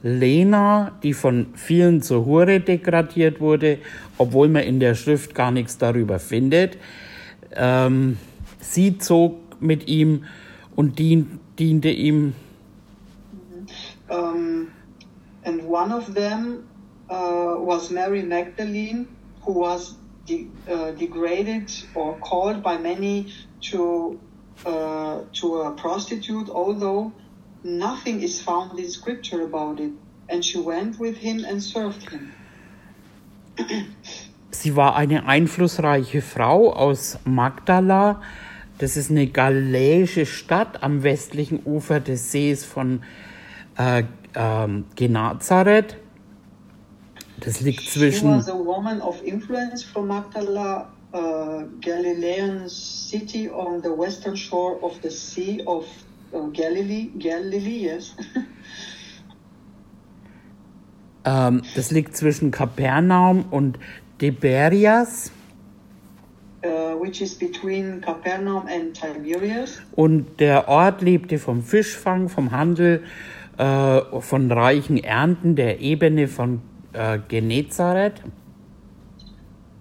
Magdalena, 0.05 0.91
die 1.01 1.13
von 1.13 1.47
vielen 1.55 2.03
zur 2.03 2.27
Hure 2.27 2.59
degradiert 2.59 3.39
wurde, 3.39 3.79
obwohl 4.19 4.49
man 4.49 4.61
in 4.61 4.79
der 4.79 4.93
Schrift 4.93 5.33
gar 5.33 5.49
nichts 5.49 5.79
darüber 5.79 6.19
findet. 6.19 6.77
Ähm, 7.55 8.17
sie 8.59 8.99
zog 8.99 9.59
mit 9.59 9.87
ihm 9.87 10.25
und 10.75 10.99
dien, 10.99 11.39
diente 11.57 11.89
ihm. 11.89 12.35
Um, 14.07 14.67
and 15.43 15.63
one 15.63 15.91
of 15.91 16.13
them 16.13 16.67
uh, 17.09 17.57
was 17.57 17.89
Mary 17.89 18.21
Magdalene, 18.21 19.07
who 19.43 19.59
was 19.61 19.95
de- 20.27 20.47
uh, 20.71 20.91
degraded 20.91 21.71
or 21.95 22.15
called 22.19 22.61
by 22.61 22.77
many 22.77 23.33
to 23.71 24.19
uh, 24.67 25.21
to 25.33 25.61
a 25.63 25.71
prostitute, 25.71 26.47
although 26.51 27.11
nothing 27.65 28.21
is 28.21 28.41
found 28.41 28.79
in 28.79 28.89
Scripture 28.89 29.41
about 29.41 29.79
it. 29.79 29.91
And 30.29 30.45
she 30.45 30.59
went 30.59 30.99
with 30.99 31.17
him 31.17 31.43
and 31.43 31.61
served 31.61 32.09
him. 32.09 32.31
Sie 34.51 34.75
war 34.75 34.95
eine 34.95 35.27
einflussreiche 35.27 36.21
Frau 36.21 36.71
aus 36.71 37.19
Magdala. 37.25 38.21
Das 38.77 38.97
ist 38.97 39.11
eine 39.11 39.27
galiläische 39.27 40.25
Stadt 40.25 40.81
am 40.83 41.03
westlichen 41.03 41.61
Ufer 41.65 41.99
des 41.99 42.31
Sees 42.31 42.65
von 42.65 43.01
äh, 43.77 44.03
ähm, 44.35 44.85
Genazareth. 44.95 45.97
Das 47.39 47.61
liegt 47.61 47.81
She 47.81 47.99
zwischen 47.99 48.37
was 48.37 48.49
a 48.49 48.53
woman 48.53 49.01
of 49.01 49.21
influence 49.23 49.83
from 49.83 50.07
Magdala, 50.07 50.89
a 51.13 51.63
Galilean 51.81 52.67
city 52.67 53.49
on 53.49 53.81
the 53.81 53.89
western 53.89 54.35
shore 54.35 54.77
of 54.81 54.93
the 55.03 55.09
Sea 55.09 55.61
of 55.65 55.85
Galilee. 56.53 57.09
Galilee, 57.17 57.85
yes. 57.85 58.15
ähm, 61.25 61.61
das 61.75 61.91
liegt 61.91 62.15
zwischen 62.15 62.51
Kapernaum 62.51 63.45
und 63.51 63.79
Tiberias 64.17 65.31
uh, 66.65 66.95
which 66.99 67.21
is 67.21 67.35
between 67.35 68.01
Capernaum 68.01 68.67
and 68.67 68.93
Tiberias. 68.93 69.81
und 69.95 70.39
der 70.39 70.67
Ort 70.67 71.01
lebte 71.01 71.37
vom 71.37 71.61
Fischfang, 71.61 72.29
vom 72.29 72.51
Handel, 72.51 73.03
äh, 73.57 74.01
von 74.19 74.51
reichen 74.51 74.97
Ernten 74.97 75.55
der 75.55 75.79
Ebene 75.79 76.27
von 76.27 76.61
äh, 76.93 77.19
Genezareth. 77.27 78.21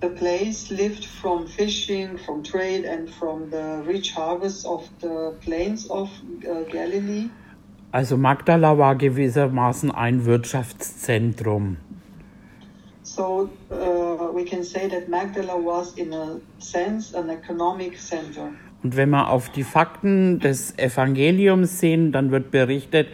The 0.05 0.11
place 0.11 0.71
lived 0.71 1.07
from 1.07 1.47
fishing, 1.47 2.19
from 2.19 2.43
trade, 2.43 2.85
and 2.85 3.09
from 3.09 3.49
the 3.51 3.83
rich 3.87 4.12
harvest 4.12 4.67
of 4.67 4.87
the 5.01 5.33
plains 5.40 5.88
of 5.88 6.11
uh, 6.47 6.64
Galilee. 6.71 7.31
Also 7.90 8.19
Magdala 8.19 8.77
war 8.77 8.97
gewissermaßen 8.97 9.90
ein 9.90 10.27
Wirtschaftszentrum. 10.27 11.79
So 13.03 13.49
uh, 13.71 14.35
we 14.35 14.45
can 14.45 14.62
say 14.62 14.90
that 14.90 15.09
Magdala 15.09 15.55
was, 15.55 15.95
in 15.95 16.12
a 16.12 16.38
sense, 16.59 17.14
an 17.14 17.31
economic 17.31 17.99
center. 17.99 18.53
Und 18.83 18.99
wenn 18.99 19.09
wir 19.09 19.31
auf 19.31 19.49
die 19.49 19.64
Fakten 19.64 20.38
des 20.38 20.77
Evangeliums 20.77 21.81
sehen, 21.81 22.12
dann 22.12 22.31
wird 22.31 22.51
berichtet, 22.51 23.09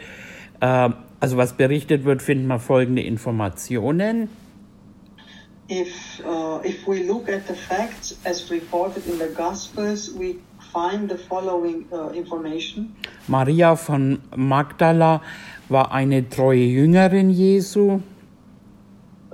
äh, 0.59 0.91
also 1.21 1.37
was 1.37 1.53
berichtet 1.53 2.05
wird, 2.05 2.21
finden 2.21 2.49
wir 2.49 2.59
folgende 2.59 3.03
Informationen. 3.03 4.29
If 5.71 6.21
uh, 6.27 6.59
if 6.65 6.85
we 6.89 7.05
look 7.05 7.29
at 7.29 7.47
the 7.47 7.55
facts 7.55 8.19
as 8.25 8.51
reported 8.51 9.07
in 9.07 9.19
the 9.19 9.29
Gospels, 9.29 10.11
we 10.11 10.41
find 10.73 11.09
the 11.09 11.17
following 11.17 11.87
uh, 11.93 12.11
information. 12.11 12.97
Maria 13.29 13.77
von 13.77 14.21
Magdala 14.35 15.23
war 15.69 15.93
eine 15.93 16.29
treue 16.29 16.67
Jüngerin 16.67 17.31
Jesu. 17.31 18.01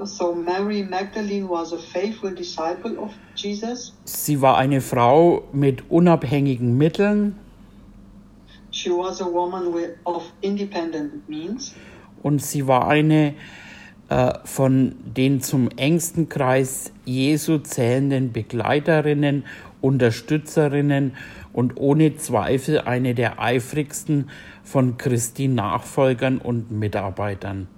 So 0.04 0.34
Mary 0.34 0.82
Magdalene 0.82 1.48
was 1.48 1.72
a 1.72 1.78
faithful 1.78 2.34
disciple 2.34 2.98
of 2.98 3.14
Jesus. 3.34 3.94
Sie 4.04 4.42
war 4.42 4.58
eine 4.58 4.82
Frau 4.82 5.48
mit 5.54 5.90
unabhängigen 5.90 6.76
Mitteln 6.76 7.36
She 8.72 8.90
was 8.90 9.22
a 9.22 9.26
woman 9.26 9.72
with, 9.72 9.96
of 10.04 10.22
independent 10.42 11.26
means. 11.30 11.74
und 12.22 12.42
sie 12.42 12.66
war 12.66 12.88
eine 12.88 13.28
äh, 13.28 13.34
von 14.44 14.94
den 15.04 15.40
zum 15.40 15.68
engsten 15.76 16.28
Kreis 16.28 16.92
Jesu 17.04 17.58
zählenden 17.58 18.32
Begleiterinnen, 18.32 19.44
Unterstützerinnen 19.80 21.16
und 21.52 21.76
ohne 21.76 22.16
Zweifel 22.16 22.80
eine 22.80 23.14
der 23.14 23.40
eifrigsten 23.40 24.30
von 24.62 24.96
Christi 24.98 25.48
Nachfolgern 25.48 26.38
und 26.38 26.70
Mitarbeitern. 26.70 27.68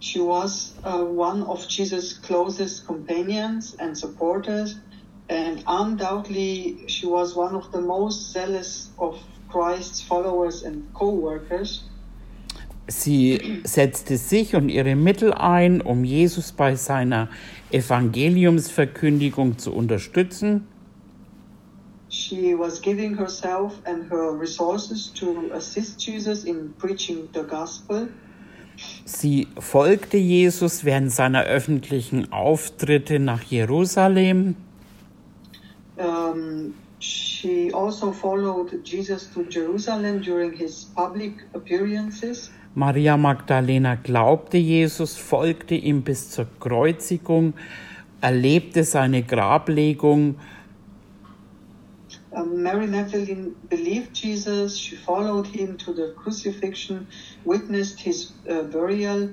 She 0.00 0.18
was 0.18 0.74
uh, 0.84 1.04
one 1.04 1.44
of 1.46 1.66
Jesus' 1.68 2.20
closest 2.22 2.86
companions 2.86 3.76
and 3.78 3.96
supporters, 3.96 4.76
and 5.28 5.62
undoubtedly 5.66 6.78
she 6.86 7.06
was 7.06 7.36
one 7.36 7.54
of 7.54 7.70
the 7.72 7.80
most 7.80 8.32
zealous 8.32 8.90
of 8.96 9.18
Christ's 9.50 10.00
followers 10.00 10.64
and 10.64 10.84
co-workers. 10.94 11.84
Sie 12.90 13.60
setzte 13.62 14.16
sich 14.16 14.56
und 14.56 14.68
ihre 14.68 14.96
Mittel 14.96 15.32
ein, 15.32 15.80
um 15.80 16.02
Jesus 16.02 16.50
bei 16.50 16.74
seiner 16.74 17.28
Evangeliumsverkündigung 17.70 19.58
zu 19.58 19.72
unterstützen. 19.72 20.66
She 22.08 22.58
was 22.58 22.80
giving 22.80 23.16
herself 23.16 23.74
and 23.84 24.10
her 24.10 24.32
resources 24.36 25.12
to 25.14 25.52
assist 25.54 26.04
Jesus 26.04 26.44
in 26.44 26.72
preaching 26.78 27.28
the 27.32 27.42
gospel. 27.42 28.08
Sie 29.04 29.46
folgte 29.58 30.16
Jesus 30.16 30.84
während 30.84 31.12
seiner 31.12 31.44
öffentlichen 31.44 32.32
Auftritte 32.32 33.20
nach 33.20 33.42
Jerusalem. 33.42 34.56
Um, 35.96 36.74
she 36.98 37.70
also 37.72 38.10
followed 38.10 38.80
Jesus 38.84 39.30
to 39.32 39.42
Jerusalem 39.48 40.20
during 40.22 40.52
his 40.52 40.90
public 40.96 41.44
appearances. 41.54 42.50
Maria 42.74 43.16
Magdalena 43.16 43.96
glaubte 43.96 44.56
Jesus, 44.56 45.16
folgte 45.16 45.74
ihm 45.74 46.02
bis 46.02 46.30
zur 46.30 46.46
Kreuzigung, 46.60 47.54
erlebte 48.20 48.84
seine 48.84 49.24
Grablegung. 49.24 50.36
Mary 52.54 52.86
Magdalene 52.86 53.56
believed 53.68 54.16
Jesus. 54.16 54.78
She 54.78 54.94
followed 54.96 55.48
him 55.48 55.76
to 55.78 55.92
the 55.92 56.14
crucifixion, 56.16 57.08
witnessed 57.44 57.98
his 57.98 58.32
uh, 58.48 58.62
burial, 58.62 59.30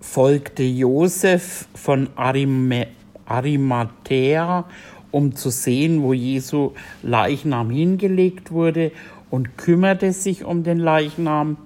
folgte 0.00 0.62
Josef 0.62 1.68
von 1.74 2.08
Arimathea, 3.26 4.64
um 5.10 5.34
zu 5.34 5.50
sehen, 5.50 6.02
wo 6.02 6.14
Jesu 6.14 6.72
Leichnam 7.02 7.68
hingelegt 7.70 8.50
wurde 8.50 8.92
und 9.30 9.56
kümmerte 9.56 10.12
sich 10.12 10.44
um 10.44 10.62
den 10.62 10.78
Leichnam. 10.78 11.56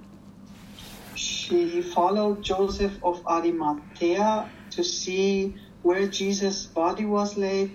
She 1.15 1.81
followed 1.81 2.41
Joseph 2.41 2.93
of 3.01 3.21
Arimathea 3.25 4.45
to 4.75 4.83
see 4.83 5.53
where 5.83 6.07
Jesus' 6.09 6.65
body 6.65 7.05
was 7.05 7.35
laid, 7.37 7.71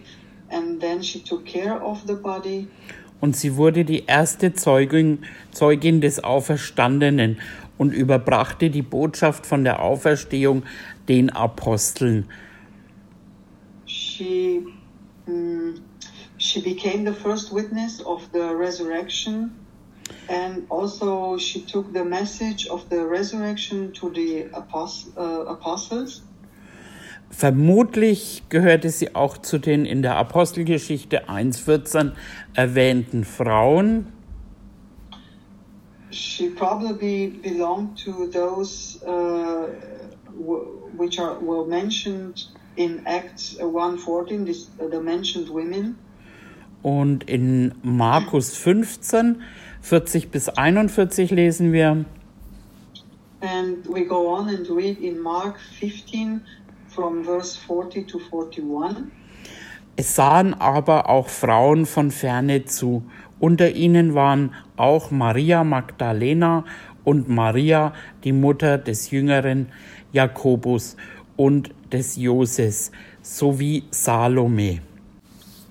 and 0.50 0.80
then 0.80 1.02
she 1.02 1.22
took 1.22 1.44
care 1.44 1.80
of 1.82 2.02
the 2.06 2.14
body. 2.14 2.68
Und 3.20 3.36
sie 3.36 3.56
wurde 3.56 3.84
die 3.84 4.04
erste 4.06 4.52
Zeugin, 4.52 5.24
Zeugin 5.50 6.00
des 6.00 6.22
Auferstandenen 6.22 7.38
und 7.76 7.92
überbrachte 7.92 8.70
die 8.70 8.82
Botschaft 8.82 9.46
von 9.46 9.64
der 9.64 9.82
Auferstehung 9.82 10.62
den 11.08 11.30
Aposteln. 11.30 12.26
She 13.86 14.62
mm, 15.26 15.80
she 16.38 16.60
became 16.60 17.04
the 17.04 17.12
first 17.12 17.52
witness 17.52 18.04
of 18.04 18.28
the 18.32 18.54
resurrection 18.54 19.50
and 20.28 20.66
also 20.68 21.38
she 21.38 21.62
took 21.62 21.92
the 21.92 22.04
message 22.04 22.66
of 22.68 22.88
the 22.90 23.04
resurrection 23.06 23.92
to 23.92 24.10
the 24.10 24.46
uh, 24.54 25.44
apostles. 25.46 26.22
Vermutlich 27.30 28.42
gehörte 28.48 28.88
sie 28.88 29.14
auch 29.14 29.38
zu 29.38 29.58
den 29.58 29.84
in 29.84 30.02
der 30.02 30.16
Apostelgeschichte 30.16 31.28
1.14 31.28 32.12
erwähnten 32.54 33.24
Frauen. 33.24 34.06
She 36.10 36.48
probably 36.48 37.28
belonged 37.42 37.98
to 38.02 38.26
those 38.28 38.98
uh, 39.06 39.68
which 40.96 41.18
are 41.18 41.38
were 41.40 41.66
mentioned 41.66 42.46
in 42.76 43.02
Acts 43.06 43.56
1.14, 43.60 44.46
this, 44.46 44.70
uh, 44.80 44.88
the 44.88 45.00
mentioned 45.00 45.48
women. 45.50 45.98
Und 46.82 47.24
in 47.24 47.74
Markus 47.82 48.56
15, 48.56 49.42
40 49.82 50.30
bis 50.30 50.48
41 50.48 51.30
lesen 51.30 51.72
wir, 51.72 52.04
And 53.40 53.86
we 53.88 54.04
go 54.04 54.34
on 54.34 54.48
and 54.48 54.68
read 54.68 54.98
in 54.98 55.20
Mark 55.20 55.58
15 55.78 56.40
from 56.88 57.22
verse 57.22 57.56
40 57.56 58.06
to 58.08 58.18
41. 58.18 59.12
es 59.96 60.14
sahen 60.14 60.54
aber 60.54 61.08
auch 61.08 61.28
Frauen 61.28 61.84
von 61.86 62.10
ferne 62.10 62.64
zu. 62.64 63.02
Unter 63.40 63.70
ihnen 63.72 64.14
waren 64.14 64.54
auch 64.76 65.10
Maria 65.10 65.64
Magdalena 65.64 66.64
und 67.04 67.28
Maria, 67.28 67.92
die 68.22 68.32
Mutter 68.32 68.78
des 68.78 69.10
jüngeren 69.10 69.68
Jakobus 70.12 70.96
und 71.36 71.70
des 71.92 72.16
Joses, 72.16 72.92
sowie 73.22 73.84
Salome. 73.90 74.80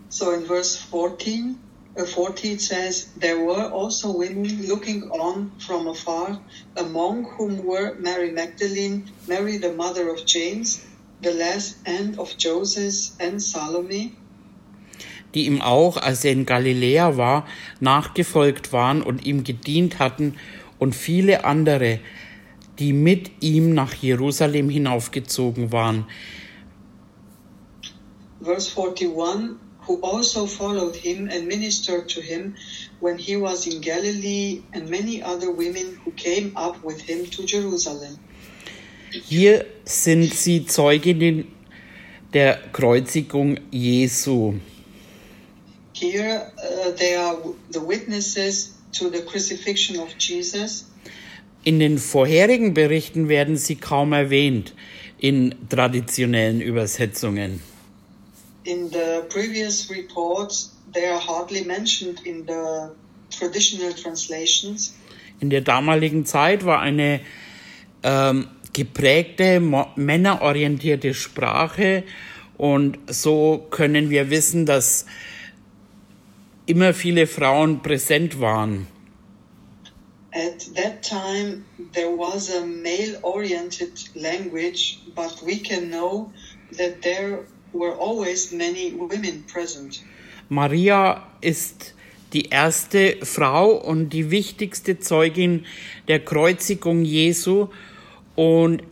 So 0.10 0.32
in 0.32 0.46
verse 0.46 0.78
14, 0.90 1.56
uh, 1.98 2.06
40 2.06 2.52
it 2.52 2.62
says, 2.62 3.08
There 3.18 3.40
were 3.40 3.72
also 3.72 4.12
women 4.12 4.68
looking 4.68 5.04
on 5.12 5.52
from 5.60 5.88
afar, 5.88 6.40
among 6.76 7.26
whom 7.38 7.66
were 7.66 7.96
Mary 8.00 8.32
Magdalene, 8.32 9.10
Mary 9.28 9.58
the 9.58 9.74
mother 9.74 10.10
of 10.10 10.26
James, 10.26 10.86
the 11.22 11.34
last 11.34 11.78
and 11.86 12.20
of 12.20 12.38
Joseph, 12.38 13.12
and 13.20 13.42
Salome, 13.42 14.12
die 15.34 15.46
ihm 15.46 15.62
auch, 15.62 15.98
als 15.98 16.24
er 16.24 16.32
in 16.32 16.46
Galiläa 16.46 17.18
war, 17.18 17.46
nachgefolgt 17.80 18.72
waren 18.72 19.02
und 19.02 19.26
ihm 19.26 19.44
gedient 19.44 20.00
hatten, 20.00 20.36
und 20.80 20.96
viele 20.96 21.44
andere, 21.44 22.00
die 22.78 22.94
mit 22.94 23.32
ihm 23.42 23.74
nach 23.74 23.96
Jerusalem 23.96 24.70
hinaufgezogen 24.70 25.72
waren, 25.72 26.06
verse 28.42 28.70
41 28.70 29.10
who 29.88 30.00
also 30.02 30.46
followed 30.46 30.96
him 30.96 31.30
and 31.32 31.48
ministered 31.48 32.10
to 32.10 32.22
him 32.22 32.56
when 33.00 33.18
he 33.18 33.38
was 33.38 33.66
in 33.66 33.80
Galilee, 33.80 34.62
and 34.74 34.90
many 34.90 35.24
other 35.24 35.50
women 35.50 35.98
who 36.04 36.12
came 36.12 36.52
up 36.58 36.84
with 36.84 37.00
him 37.00 37.26
to 37.28 37.46
Jerusalem. 37.46 38.20
Hier 39.12 39.66
sind 39.86 40.34
sie 40.34 40.66
Zeuginnen 40.66 41.48
der 42.34 42.60
Kreuzigung 42.74 43.60
Jesu. 43.72 44.60
Here 45.94 46.52
uh, 46.58 46.92
they 46.92 47.16
are 47.16 47.38
the 47.72 47.80
witnesses 47.80 48.76
to 48.92 49.10
the 49.10 49.22
crucifixion 49.22 50.00
of 50.00 50.10
Jesus. 50.20 50.86
In 51.64 51.80
den 51.80 51.98
vorherigen 51.98 52.74
Berichten 52.74 53.30
werden 53.30 53.58
sie 53.58 53.76
kaum 53.76 54.12
erwähnt 54.14 54.74
in 55.18 55.56
traditionellen 55.70 56.62
Übersetzungen. 56.62 57.62
In 58.68 58.90
the 58.90 59.24
previous 59.30 59.90
reports, 59.90 60.76
they 60.94 61.06
are 61.08 61.22
hardly 61.22 61.64
mentioned 61.64 62.20
in 62.26 62.46
the 62.46 62.92
traditional 63.32 63.94
translations. 63.94 64.94
In 65.40 65.50
der 65.50 65.62
damaligen 65.62 66.26
Zeit 66.26 66.66
war 66.66 66.82
eine 66.82 67.22
ähm, 68.04 68.50
geprägte, 68.74 69.62
männerorientierte 69.96 71.14
Sprache 71.14 72.04
und 72.58 73.00
so 73.08 73.66
können 73.70 74.10
wir 74.10 74.30
wissen, 74.30 74.66
dass 74.66 75.06
immer 76.66 76.94
viele 76.94 77.26
Frauen 77.26 77.82
präsent 77.82 78.42
waren. 78.42 78.88
At 80.34 80.76
that 80.76 81.02
time, 81.04 81.64
there 81.94 82.10
was 82.10 82.54
a 82.54 82.66
male 82.66 83.18
oriented 83.22 83.94
language, 84.14 85.00
but 85.16 85.42
we 85.46 85.58
can 85.58 85.90
know 85.90 86.34
that 86.78 87.02
there 87.02 87.46
were 87.74 87.96
always 88.00 88.52
many 88.52 88.94
women 88.94 89.44
present. 89.52 90.04
Maria 90.50 91.28
ist 91.42 91.94
die 92.34 92.50
erste 92.50 93.18
Frau 93.24 93.72
und 93.72 94.10
die 94.10 94.32
wichtigste 94.32 95.00
Zeugin 95.00 95.66
der 96.08 96.24
Kreuzigung 96.24 97.04
Jesu 97.04 97.68
und 98.36 98.84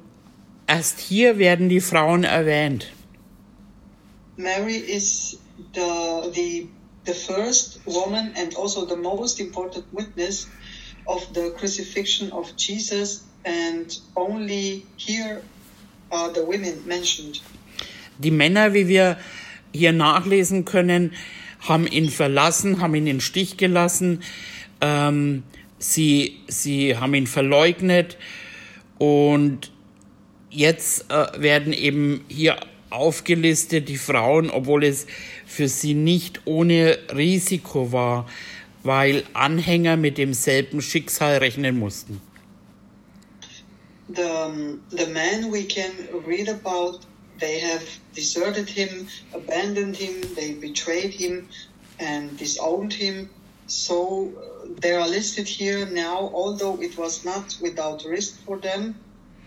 erst 0.67 0.99
hier 0.99 1.37
werden 1.37 1.69
die 1.69 1.81
Frauen 1.81 2.23
erwähnt. 2.23 2.91
Mary 4.37 4.77
is 4.77 5.37
the, 5.73 6.31
the, 6.33 6.67
the 7.05 7.13
first 7.13 7.79
woman 7.85 8.33
and 8.35 8.55
also 8.57 8.85
the 8.85 8.95
most 8.95 9.39
important 9.39 9.85
witness 9.93 10.47
of 11.07 11.27
the 11.33 11.51
crucifixion 11.57 12.31
of 12.31 12.55
Jesus, 12.57 13.23
and 13.45 13.99
only 14.15 14.85
here 14.97 15.41
are 16.11 16.33
the 16.33 16.43
women 16.43 16.81
mentioned. 16.85 17.41
Die 18.17 18.31
Männer, 18.31 18.73
wie 18.73 18.87
wir 18.87 19.17
hier 19.73 19.91
nachlesen 19.91 20.65
können, 20.65 21.13
haben 21.59 21.87
ihn 21.87 22.09
verlassen, 22.09 22.81
haben 22.81 22.95
ihn 22.95 23.07
in 23.07 23.17
den 23.17 23.21
Stich 23.21 23.57
gelassen. 23.57 24.21
Ähm, 24.81 25.43
sie, 25.79 26.37
sie 26.47 26.97
haben 26.97 27.13
ihn 27.13 27.27
verleugnet 27.27 28.17
und 28.97 29.71
jetzt 30.49 31.11
äh, 31.11 31.41
werden 31.41 31.73
eben 31.73 32.23
hier 32.27 32.57
aufgelistet 32.89 33.89
die 33.89 33.97
Frauen, 33.97 34.49
obwohl 34.49 34.85
es 34.85 35.07
für 35.45 35.67
sie 35.67 35.93
nicht 35.93 36.41
ohne 36.45 36.97
Risiko 37.13 37.91
war, 37.91 38.27
weil 38.83 39.23
Anhänger 39.33 39.97
mit 39.97 40.17
demselben 40.17 40.81
Schicksal 40.81 41.37
rechnen 41.37 41.77
mussten. 41.77 42.21
the 44.09 44.77
the 44.89 45.07
men 45.07 45.51
we 45.51 45.63
can 45.63 45.91
read 46.25 46.47
about 46.47 46.99
they 47.39 47.59
have 47.59 47.85
deserted 48.13 48.69
him 48.69 49.07
abandoned 49.33 49.95
him 49.95 50.21
they 50.35 50.53
betrayed 50.53 51.13
him 51.13 51.47
and 51.99 52.37
disowned 52.37 52.93
him 52.93 53.29
so 53.67 54.31
uh, 54.37 54.67
they 54.79 54.93
are 54.93 55.07
listed 55.07 55.47
here 55.47 55.85
now 55.85 56.29
although 56.33 56.79
it 56.81 56.97
was 56.97 57.25
not 57.25 57.57
without 57.61 58.03
risk 58.05 58.39
for 58.45 58.57
them 58.57 58.95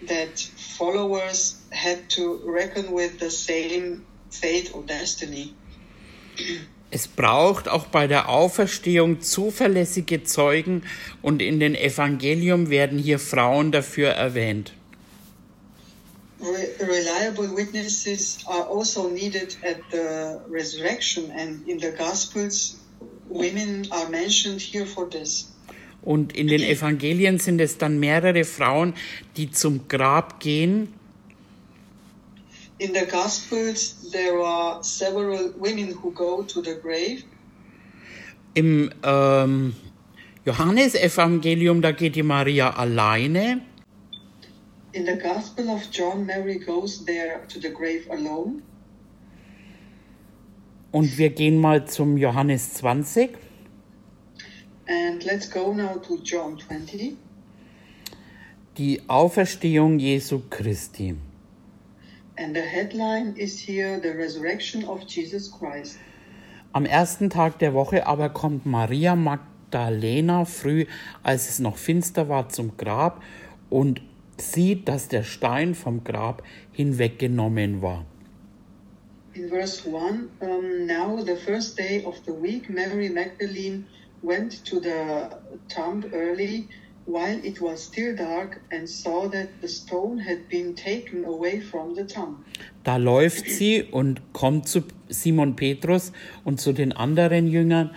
that 0.07 0.39
followers 0.79 1.61
had 1.71 2.09
to 2.09 2.41
reckon 2.45 2.93
with 2.93 3.19
the 3.19 3.31
same 3.31 4.05
fate 4.31 4.71
or 4.75 4.83
destiny 4.83 5.55
Es 6.91 7.07
braucht 7.07 7.69
auch 7.69 7.87
bei 7.89 8.07
der 8.07 8.31
Auferstehung 8.31 9.21
zuverlässige 9.21 10.23
Zeugen 10.23 10.85
und 11.21 11.43
in 11.43 11.61
den 11.61 11.75
Evangelium 11.75 12.71
werden 12.71 12.99
hier 12.99 13.19
Frauen 13.19 13.73
dafür 13.73 14.09
erwähnt. 14.09 14.73
Re- 16.41 16.75
reliable 16.81 17.55
witnesses 17.55 18.39
are 18.47 18.65
also 18.65 19.09
needed 19.09 19.57
at 19.65 19.79
the 19.91 20.41
resurrection 20.49 21.31
and 21.33 21.67
in 21.69 21.79
the 21.79 21.91
gospels 21.91 22.77
women 23.29 23.87
are 23.91 24.09
mentioned 24.09 24.61
here 24.61 24.87
for 24.87 25.09
this 25.09 25.53
Und 26.01 26.33
in 26.33 26.47
den 26.47 26.63
Evangelien 26.63 27.39
sind 27.39 27.61
es 27.61 27.77
dann 27.77 27.99
mehrere 27.99 28.45
Frauen, 28.45 28.95
die 29.37 29.51
zum 29.51 29.89
Grab 29.89 30.39
gehen 30.39 30.89
In 32.81 32.95
the 32.95 33.07
Gospels, 33.11 34.09
there 34.13 34.39
are 34.41 34.85
several 34.85 35.53
women 35.59 35.93
who 36.01 36.13
go 36.13 36.45
to 36.45 36.63
the 36.63 36.77
grave. 36.81 37.25
Im 38.55 38.91
ähm, 39.03 39.75
Johannesevangelium, 40.47 41.83
da 41.83 41.91
geht 41.91 42.15
die 42.15 42.23
Maria 42.23 42.71
alleine. 42.71 43.63
In 44.99 45.07
the 45.07 45.15
Gospel 45.15 45.71
of 45.71 45.89
John, 45.93 46.27
Mary 46.27 46.59
goes 46.59 47.05
there 47.05 47.43
to 47.47 47.61
the 47.61 47.69
grave 47.69 48.09
alone. 48.11 48.63
Und 50.91 51.17
wir 51.17 51.31
gehen 51.31 51.61
mal 51.61 51.85
zum 51.85 52.17
Johannes 52.17 52.75
20. 52.75 53.31
And 54.89 55.25
let's 55.25 55.49
go 55.49 55.73
now 55.73 55.99
to 55.99 56.19
John 56.25 56.59
20. 56.59 57.17
Die 58.77 59.01
Auferstehung 59.07 60.01
Jesu 60.01 60.43
Christi. 60.51 61.15
And 62.37 62.57
the 62.57 62.63
headline 62.63 63.37
is 63.37 63.57
here 63.57 64.01
The 64.03 64.19
Resurrection 64.19 64.85
of 64.85 65.03
Jesus 65.07 65.49
Christ. 65.49 66.01
Am 66.73 66.85
ersten 66.85 67.31
Tag 67.31 67.61
der 67.61 67.73
Woche 67.73 68.05
aber 68.05 68.31
kommt 68.31 68.67
Maria 68.67 69.15
Magdalena 69.15 70.45
früh, 70.45 70.87
als 71.23 71.49
es 71.51 71.61
noch 71.61 71.77
finster 71.77 72.29
war, 72.29 72.49
zum 72.49 72.77
Grab 72.77 73.23
und 73.71 74.01
sieht, 74.41 74.89
dass 74.89 75.09
der 75.09 75.23
Stein 75.23 75.75
vom 75.75 76.05
Grab 76.05 76.43
hinweggenommen 76.73 77.83
war. 77.83 78.07
in 79.39 79.49
verse 79.49 79.85
1 79.87 80.31
um, 80.41 80.87
Now, 80.87 81.23
the 81.25 81.37
first 81.37 81.77
day 81.77 82.03
of 82.05 82.17
the 82.27 82.33
week, 82.33 82.69
Mary 82.69 83.09
Magdalene 83.09 83.87
went 84.23 84.65
to 84.65 84.81
the 84.81 85.31
tomb 85.69 86.05
early 86.13 86.69
while 87.07 87.39
it 87.43 87.61
was 87.61 87.85
still 87.85 88.15
dark 88.15 88.61
and 88.71 88.89
saw 88.89 89.29
that 89.29 89.49
the 89.63 89.69
stone 89.69 90.19
had 90.19 90.49
been 90.49 90.75
taken 90.75 91.25
away 91.25 91.61
from 91.61 91.95
the 91.95 92.05
tomb. 92.05 92.45
Da 92.85 92.97
läuft 92.97 93.49
sie 93.49 93.85
und 93.85 94.21
kommt 94.33 94.69
zu 94.69 94.83
Simon 95.09 95.57
Petrus 95.57 96.13
und 96.45 96.61
zu 96.61 96.73
den 96.73 96.93
anderen 96.93 97.47
Jüngern, 97.47 97.95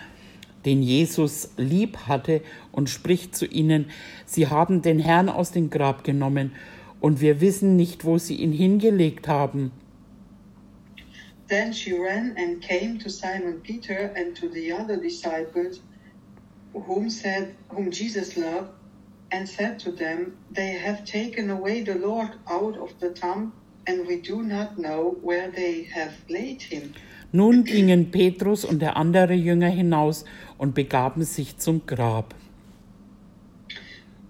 den 0.64 0.82
Jesus 0.82 1.50
lieb 1.56 1.96
hatte, 2.06 2.40
und 2.70 2.88
spricht 2.88 3.36
zu 3.36 3.46
ihnen, 3.46 3.86
Sie 4.32 4.46
haben 4.46 4.80
den 4.80 4.98
Herrn 4.98 5.28
aus 5.28 5.50
dem 5.50 5.68
Grab 5.68 6.04
genommen, 6.04 6.52
und 7.00 7.20
wir 7.20 7.42
wissen 7.42 7.76
nicht, 7.76 8.06
wo 8.06 8.16
sie 8.16 8.36
ihn 8.36 8.52
hingelegt 8.52 9.28
haben. 9.28 9.72
Then 11.48 11.70
she 11.70 11.92
ran 11.92 12.34
and 12.38 12.62
came 12.62 12.96
to 12.98 13.10
Simon 13.10 13.60
Peter 13.60 14.10
and 14.16 14.34
to 14.34 14.48
the 14.48 14.72
other 14.72 14.96
disciples 14.96 15.82
whom 16.72 17.10
said 17.10 17.54
whom 17.68 17.90
Jesus 17.90 18.36
loved 18.36 18.70
and 19.32 19.46
said 19.46 19.78
to 19.80 19.90
them 19.90 20.32
they 20.54 20.78
have 20.78 21.04
taken 21.04 21.50
away 21.50 21.84
the 21.84 21.98
Lord 21.98 22.30
out 22.48 22.78
of 22.78 22.94
the 23.00 23.10
tomb 23.12 23.52
and 23.86 24.06
we 24.06 24.22
do 24.22 24.42
not 24.42 24.78
know 24.78 25.18
where 25.20 25.50
they 25.50 25.86
have 25.94 26.14
laid 26.30 26.62
him. 26.62 26.94
Nun 27.32 27.64
gingen 27.64 28.10
Petrus 28.10 28.64
und 28.64 28.80
der 28.80 28.96
andere 28.96 29.34
Jünger 29.34 29.68
hinaus 29.68 30.24
und 30.56 30.74
begaben 30.74 31.24
sich 31.24 31.58
zum 31.58 31.84
Grab. 31.86 32.34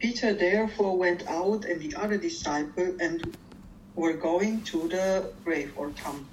Peter 0.03 0.35
therefore 0.35 0.99
went 0.99 1.25
out 1.29 1.65
and 1.65 1.81
the 1.81 1.95
other 1.95 2.19
disciple 2.19 2.93
and 2.99 3.37
were 3.95 4.15
going 4.15 4.61
to 4.65 4.89
the 4.89 5.33
grave 5.45 5.71
or 5.77 5.91
tomb. 5.95 6.27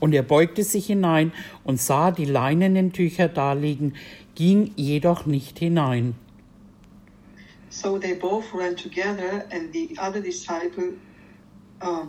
Und 0.00 0.12
er 0.12 0.22
beugte 0.22 0.62
sich 0.62 0.88
hinein 0.88 1.32
und 1.64 1.80
sah 1.80 2.10
die 2.10 2.26
leinenen 2.26 2.92
Tücher 2.92 3.28
daliegen, 3.28 3.94
ging 4.34 4.72
jedoch 4.76 5.24
nicht 5.24 5.60
hinein. 5.60 6.14
So 7.70 7.98
they 7.98 8.12
both 8.12 8.52
ran 8.52 8.76
together, 8.76 9.46
and 9.50 9.72
the 9.72 9.96
other 9.98 10.20
disciple, 10.20 10.92
uh, 11.80 12.04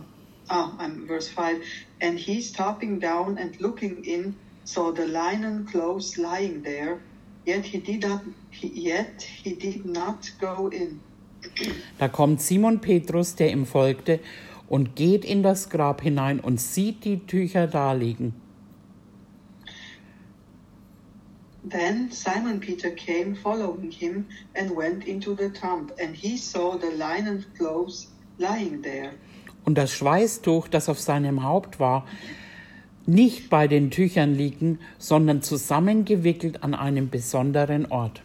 ah, 0.50 0.76
I'm 0.78 1.06
verse 1.06 1.28
5, 1.28 1.62
and 2.02 2.18
he 2.18 2.42
stopping 2.42 2.98
down 3.00 3.38
and 3.38 3.58
looking 3.60 4.04
in, 4.04 4.36
saw 4.64 4.92
the 4.92 5.06
linen 5.06 5.64
clothes 5.64 6.18
lying 6.18 6.62
there, 6.62 7.00
yet 7.44 7.64
he 7.64 7.78
did 7.78 8.02
not, 8.02 8.20
yet 8.60 9.22
he 9.22 9.54
did 9.54 9.84
not 9.84 10.32
go 10.40 10.68
in. 10.68 11.00
Da 11.98 12.08
kommt 12.08 12.40
Simon 12.40 12.80
Petrus, 12.80 13.34
der 13.34 13.50
ihm 13.50 13.66
folgte, 13.66 14.20
und 14.68 14.96
geht 14.96 15.24
in 15.24 15.42
das 15.42 15.68
Grab 15.68 16.00
hinein 16.00 16.40
und 16.40 16.60
sieht 16.60 17.04
die 17.04 17.26
Tücher 17.26 17.66
daliegen. 17.66 18.34
Then 21.68 22.10
Simon 22.10 22.60
Peter 22.60 22.90
came 22.90 23.34
following 23.34 23.90
him 23.90 24.26
and 24.54 24.76
went 24.76 25.06
into 25.06 25.34
the 25.34 25.48
tomb, 25.48 25.90
and 25.98 26.14
he 26.14 26.36
saw 26.36 26.78
the 26.78 26.90
linen 26.94 27.44
clothes 27.56 28.08
lying 28.38 28.82
there, 28.82 29.12
Und 29.64 29.78
das 29.78 29.92
Schweißtuch, 29.92 30.68
das 30.68 30.90
auf 30.90 31.00
seinem 31.00 31.42
Haupt 31.42 31.80
war, 31.80 32.06
nicht 33.06 33.50
bei 33.50 33.68
den 33.68 33.90
Tüchern 33.90 34.34
liegen, 34.34 34.78
sondern 34.98 35.42
zusammengewickelt 35.42 36.62
an 36.62 36.74
einem 36.74 37.10
besonderen 37.10 37.86
Ort. 37.86 38.22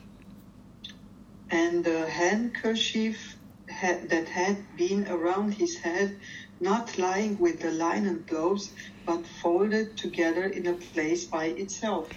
and 1.52 1.84
the 1.84 2.06
handkerchief 2.10 3.38
had, 3.70 4.10
that 4.10 4.28
had 4.28 4.58
been 4.78 5.08
around 5.08 5.54
his 5.54 5.78
head, 5.78 6.16
not 6.60 6.98
lying 6.98 7.38
with 7.40 7.62
the 7.62 7.72
linen 7.72 8.24
clothes, 8.28 8.72
but 9.06 9.26
folded 9.42 9.96
together 9.98 10.44
in 10.46 10.68
a 10.68 10.74
place 10.94 11.26
by 11.26 11.46
itself. 11.46 12.08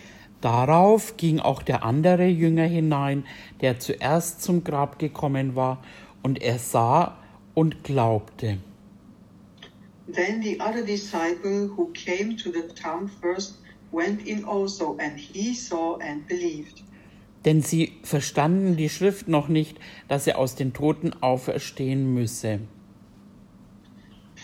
Darauf 0.40 1.16
ging 1.16 1.38
auch 1.38 1.62
der 1.62 1.84
andere 1.84 2.26
Jünger 2.26 2.66
hinein, 2.66 3.24
der 3.60 3.78
zuerst 3.78 4.42
zum 4.42 4.64
Grab 4.64 4.98
gekommen 4.98 5.54
war, 5.54 5.82
und 6.22 6.42
er 6.42 6.58
sah 6.58 7.16
und 7.54 7.84
glaubte. 7.84 8.58
Then 10.12 10.42
the 10.42 10.60
other 10.60 10.84
disciple 10.84 11.68
who 11.68 11.90
came 11.92 12.36
to 12.36 12.52
the 12.52 12.68
town 12.74 13.08
first 13.08 13.54
went 13.92 14.26
in 14.26 14.44
also, 14.44 14.96
and 14.98 15.18
he 15.18 15.54
saw 15.54 15.98
and 15.98 16.26
believed. 16.28 16.82
Denn 17.44 17.62
sie 17.62 17.92
verstanden 18.02 18.76
die 18.76 18.88
Schrift 18.88 19.26
noch 19.26 19.48
nicht, 19.48 19.78
dass 20.08 20.26
er 20.26 20.38
aus 20.38 20.54
den 20.54 20.72
Toten 20.72 21.12
auferstehen 21.22 22.14
müsse. 22.14 22.60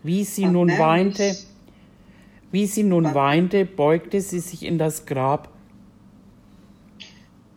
Wie 0.04 0.24
sie 0.24 0.44
But 0.44 0.52
nun 0.54 0.68
Mary's- 0.68 0.80
weinte, 0.80 1.36
wie 2.52 2.66
sie 2.66 2.84
nun 2.84 3.04
But- 3.04 3.16
weinte, 3.16 3.66
beugte 3.66 4.22
sie 4.22 4.40
sich 4.40 4.64
in 4.64 4.78
das 4.78 5.06
Grab 5.06 5.50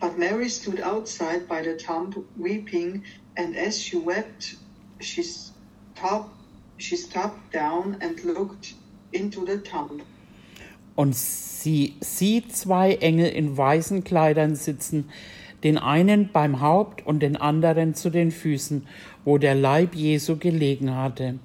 But 0.00 0.18
Mary 0.18 0.50
stood 0.50 0.82
outside 0.82 1.46
by 1.48 1.62
the 1.62 1.76
tomb 1.76 2.24
weeping, 2.36 3.04
and 3.36 3.56
as 3.56 3.80
she 3.80 3.96
wept, 3.96 4.56
she 4.98 5.22
stopped, 5.22 6.32
she 6.78 6.96
stopped 6.96 7.54
down 7.54 7.96
and 8.00 8.20
looked 8.24 8.74
into 9.12 9.44
the 9.46 9.58
tomb. 9.58 10.02
Und 10.96 11.14
sie 11.14 11.94
sieht 12.00 12.54
zwei 12.54 12.94
Engel 12.94 13.28
in 13.28 13.56
weißen 13.56 14.04
Kleidern 14.04 14.54
sitzen, 14.56 15.08
den 15.64 15.78
einen 15.78 16.30
beim 16.32 16.60
Haupt 16.60 17.06
und 17.06 17.20
den 17.20 17.36
anderen 17.36 17.94
zu 17.94 18.10
den 18.10 18.30
Füßen, 18.30 18.86
wo 19.24 19.38
der 19.38 19.54
Leib 19.54 19.94
Jesu 19.94 20.36
gelegen 20.36 20.94
hatte. 20.94 21.38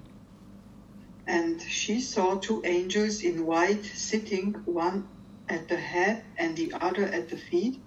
And 1.27 1.61
she 1.61 1.99
saw 1.99 2.35
two 2.39 2.61
angels 2.63 3.21
in 3.21 3.45
white 3.45 3.83
sitting, 3.83 4.55
one 4.65 5.03
at 5.49 5.67
the 5.69 5.75
head 5.75 6.21
and 6.37 6.57
the 6.57 6.73
other 6.73 7.03
at 7.03 7.29
the 7.29 7.35
feet, 7.35 7.79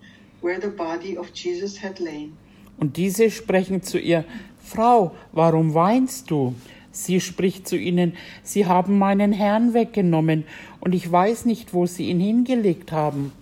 where 0.42 0.60
the 0.60 0.68
body 0.68 1.16
of 1.16 1.30
Jesus 1.34 1.82
had 1.82 1.98
lain. 1.98 2.36
Und 2.78 2.96
diese 2.96 3.30
sprechen 3.30 3.82
zu 3.82 3.98
ihr, 3.98 4.24
Frau, 4.62 5.14
warum 5.32 5.74
weinst 5.74 6.30
du? 6.30 6.54
Sie 6.92 7.20
spricht 7.20 7.68
zu 7.68 7.76
ihnen, 7.76 8.14
Sie 8.42 8.66
haben 8.66 8.98
meinen 8.98 9.32
Herrn 9.32 9.74
weggenommen, 9.74 10.44
und 10.80 10.94
ich 10.94 11.10
weiß 11.10 11.44
nicht, 11.44 11.72
wo 11.72 11.86
Sie 11.86 12.08
ihn 12.08 12.20
hingelegt 12.20 12.92
haben. 12.92 13.32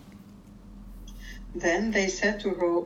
Then 1.58 1.92
they 1.92 2.08
said 2.08 2.40
to 2.40 2.50
her, 2.50 2.82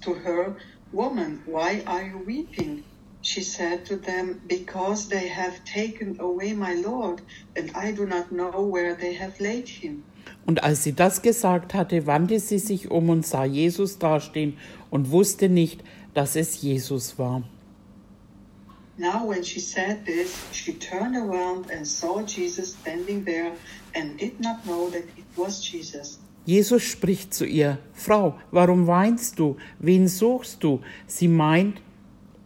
to 0.00 0.14
her, 0.24 0.56
Woman, 0.92 1.40
why 1.46 1.82
are 1.86 2.02
you 2.02 2.20
weeping? 2.26 2.82
She 3.22 3.42
said 3.42 3.84
to 3.86 3.96
them, 3.96 4.40
Because 4.48 5.08
they 5.08 5.28
have 5.28 5.62
taken 5.64 6.18
away 6.18 6.54
my 6.54 6.74
Lord, 6.74 7.22
and 7.56 7.70
I 7.76 7.92
do 7.92 8.06
not 8.06 8.30
know 8.30 8.62
where 8.62 8.96
they 8.96 9.14
have 9.14 9.38
laid 9.38 9.68
him. 9.68 10.02
Und 10.46 10.64
als 10.64 10.82
sie 10.84 10.94
das 10.94 11.22
gesagt 11.22 11.74
hatte, 11.74 12.06
wandte 12.06 12.40
sie 12.40 12.58
sich 12.58 12.90
um 12.90 13.10
und 13.10 13.26
sah 13.26 13.44
Jesus 13.44 13.98
dastehen 13.98 14.56
und 14.90 15.10
wusste 15.10 15.48
nicht, 15.48 15.84
dass 16.14 16.34
es 16.34 16.60
Jesus 16.62 17.18
war. 17.18 17.42
Now, 19.00 19.24
when 19.24 19.42
she 19.42 19.60
said 19.60 20.04
this, 20.04 20.28
she 20.52 20.74
turned 20.74 21.16
around 21.16 21.70
and 21.70 21.88
saw 21.88 22.20
Jesus 22.20 22.74
standing 22.74 23.24
there 23.24 23.52
and 23.94 24.18
did 24.18 24.38
not 24.38 24.66
know 24.66 24.90
that 24.90 25.04
it 25.16 25.24
was 25.36 25.62
Jesus. 25.62 26.18
Jesus 26.44 26.82
spricht 26.82 27.32
zu 27.32 27.46
ihr, 27.46 27.78
Frau, 27.94 28.38
warum 28.50 28.86
weinst 28.86 29.38
du? 29.38 29.56
Wen 29.78 30.06
suchst 30.06 30.62
du? 30.62 30.82
Sie 31.06 31.28
meint, 31.28 31.80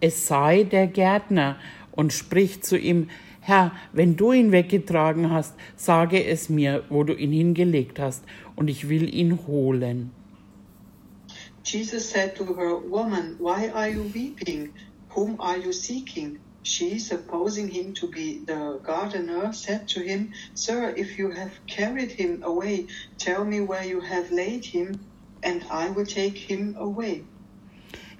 es 0.01 0.29
sei 0.29 0.63
der 0.63 0.87
Gärtner 0.87 1.57
und 1.91 2.13
spricht 2.13 2.65
zu 2.65 2.79
ihm, 2.79 3.09
Herr, 3.41 3.73
wenn 3.93 4.15
du 4.15 4.31
ihn 4.31 4.53
weggetragen 4.53 5.33
hast, 5.33 5.55
sage 5.75 6.25
es 6.25 6.49
mir, 6.49 6.85
wo 6.89 7.03
du 7.03 7.15
ihn 7.15 7.33
hingelegt 7.33 7.99
hast, 7.99 8.23
und 8.55 8.69
ich 8.69 8.89
will 8.89 9.13
ihn 9.13 9.41
holen. 9.49 10.13
Jesus 11.65 12.09
said 12.09 12.37
to 12.37 12.45
her, 12.55 12.77
Woman, 12.89 13.35
why 13.41 13.73
are 13.75 13.89
you 13.89 14.05
weeping? 14.15 14.73
Whom 15.17 15.41
are 15.41 15.59
you 15.59 15.73
seeking? 15.73 16.39
She, 16.65 16.99
supposing 16.99 17.69
him 17.69 17.93
to 17.95 18.09
be 18.09 18.39
the 18.39 18.81
gardener, 18.83 19.53
said 19.53 19.87
to 19.89 20.01
him, 20.01 20.33
Sir, 20.55 20.95
if 20.97 21.19
you 21.19 21.31
have 21.31 21.53
carried 21.67 22.13
him 22.13 22.43
away, 22.43 22.87
tell 23.19 23.45
me 23.45 23.61
where 23.61 23.85
you 23.85 24.01
have 24.01 24.33
laid 24.33 24.65
him, 24.65 24.99
and 25.43 25.63
I 25.71 25.91
will 25.91 26.07
take 26.07 26.39
him 26.39 26.75
away. 26.79 27.25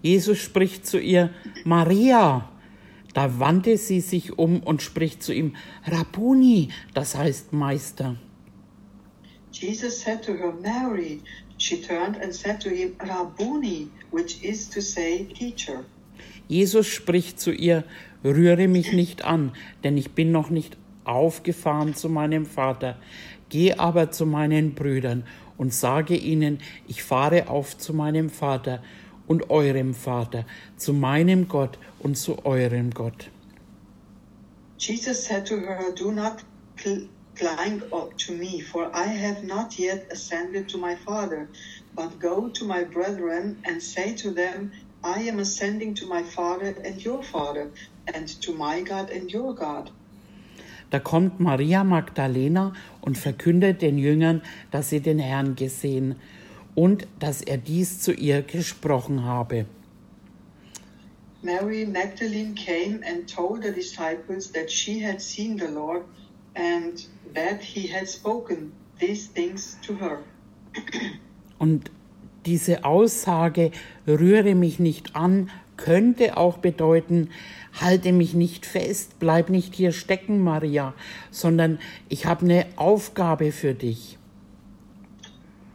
Jesus 0.03 0.39
spricht 0.39 0.87
zu 0.87 1.01
ihr, 1.01 1.31
Maria. 1.65 2.51
Da 3.15 3.39
wandte 3.39 3.79
sie 3.79 4.01
sich 4.01 4.39
um 4.39 4.63
und 4.63 4.83
spricht 4.83 5.23
zu 5.23 5.33
ihm, 5.33 5.57
Rabuni, 5.87 6.69
das 6.93 7.15
heißt 7.15 7.55
Meister. 7.55 8.17
Jesus 9.53 10.01
said 10.01 10.23
to 10.23 10.35
her, 10.35 10.53
Mary. 10.53 11.23
She 11.57 11.81
turned 11.81 12.17
and 12.17 12.35
said 12.35 12.61
to 12.61 12.69
him, 12.69 12.97
Rabboni, 13.01 13.89
which 14.11 14.43
is 14.43 14.69
to 14.69 14.83
say, 14.83 15.25
teacher. 15.25 15.87
Jesus 16.49 16.87
spricht 16.87 17.41
zu 17.41 17.53
ihr, 17.53 17.85
rühre 18.25 18.69
mich 18.69 18.93
nicht 18.93 19.25
an, 19.25 19.53
denn 19.83 19.97
ich 19.97 20.13
bin 20.13 20.33
noch 20.33 20.51
nicht 20.51 20.77
aufgefahren 21.05 21.95
zu 21.95 22.09
meinem 22.09 22.47
Vater. 22.47 22.97
Geh 23.49 23.75
aber 23.75 24.11
zu 24.11 24.27
meinen 24.27 24.75
Brüdern 24.75 25.25
und 25.57 25.73
sage 25.73 26.17
ihnen, 26.17 26.59
ich 26.89 27.03
fahre 27.03 27.49
auf 27.49 27.79
zu 27.79 27.95
meinem 27.95 28.31
Vater 28.31 28.83
und 29.27 29.51
eurem 29.51 29.95
Vater, 29.95 30.45
zu 30.77 30.93
meinem 30.93 31.49
Gott 31.49 31.79
und 32.01 32.17
zu 32.17 32.45
eurem 32.45 32.91
Gott. 32.91 33.31
Jesus 34.79 35.25
said 35.25 35.47
to 35.47 35.57
her, 35.57 35.93
Do 35.97 36.11
not 36.11 36.45
cl- 36.77 37.09
cling 37.37 37.83
up 37.93 38.17
to 38.19 38.33
me, 38.33 38.61
for 38.61 38.91
I 38.93 39.07
have 39.07 39.45
not 39.45 39.79
yet 39.79 40.07
ascended 40.13 40.69
to 40.69 40.79
my 40.79 40.97
Father, 41.07 41.49
but 41.95 42.19
go 42.21 42.49
to 42.49 42.65
my 42.65 42.85
brethren 42.85 43.57
and 43.65 43.81
say 43.81 44.15
to 44.17 44.31
them, 44.31 44.73
I 45.05 45.29
am 45.29 45.39
ascending 45.39 45.95
to 45.97 46.07
my 46.07 46.23
Father 46.23 46.75
and 46.83 47.05
your 47.05 47.23
Father, 47.23 47.71
and 48.15 48.27
to 48.41 48.55
my 48.55 48.83
God 48.83 49.11
and 49.11 49.31
your 49.31 49.55
God. 49.55 49.91
Da 50.91 50.99
kommt 50.99 51.41
Maria 51.41 51.85
Magdalena 51.85 52.73
und 53.03 53.19
verkündet 53.19 53.83
den 53.83 53.99
Jüngern, 53.99 54.43
dass 54.71 54.89
sie 54.89 55.01
den 55.01 55.19
Herrn 55.19 55.57
gesehen 55.57 56.15
und 56.75 57.07
dass 57.19 57.43
er 57.43 57.59
dies 57.59 58.01
zu 58.01 58.13
ihr 58.13 58.43
gesprochen 58.43 59.25
habe. 59.25 59.67
Mary 61.43 61.85
Magdalene 61.85 62.55
came 62.55 63.03
and 63.07 63.29
told 63.29 63.63
the 63.63 63.73
disciples 63.73 64.51
that 64.53 64.71
she 64.71 64.99
had 65.05 65.21
seen 65.21 65.59
the 65.59 65.67
Lord 65.67 66.05
and 66.55 67.07
that 67.35 67.61
he 67.61 67.87
had 67.87 68.09
spoken 68.09 68.73
these 68.99 69.29
things 69.29 69.77
to 69.87 69.95
her. 69.97 70.25
Und 71.59 71.91
diese 72.47 72.85
Aussage, 72.85 73.71
rühre 74.07 74.55
mich 74.55 74.79
nicht 74.79 75.17
an, 75.17 75.51
könnte 75.77 76.37
auch 76.37 76.59
bedeuten, 76.59 77.31
halte 77.81 78.13
mich 78.13 78.35
nicht 78.35 78.67
fest, 78.67 79.19
bleib 79.19 79.51
nicht 79.51 79.75
hier 79.75 79.93
stecken, 79.93 80.43
Maria, 80.43 80.95
sondern 81.31 81.79
ich 82.09 82.27
habe 82.27 82.45
eine 82.45 82.67
Aufgabe 82.77 83.53
für 83.53 83.75
dich. 83.75 84.19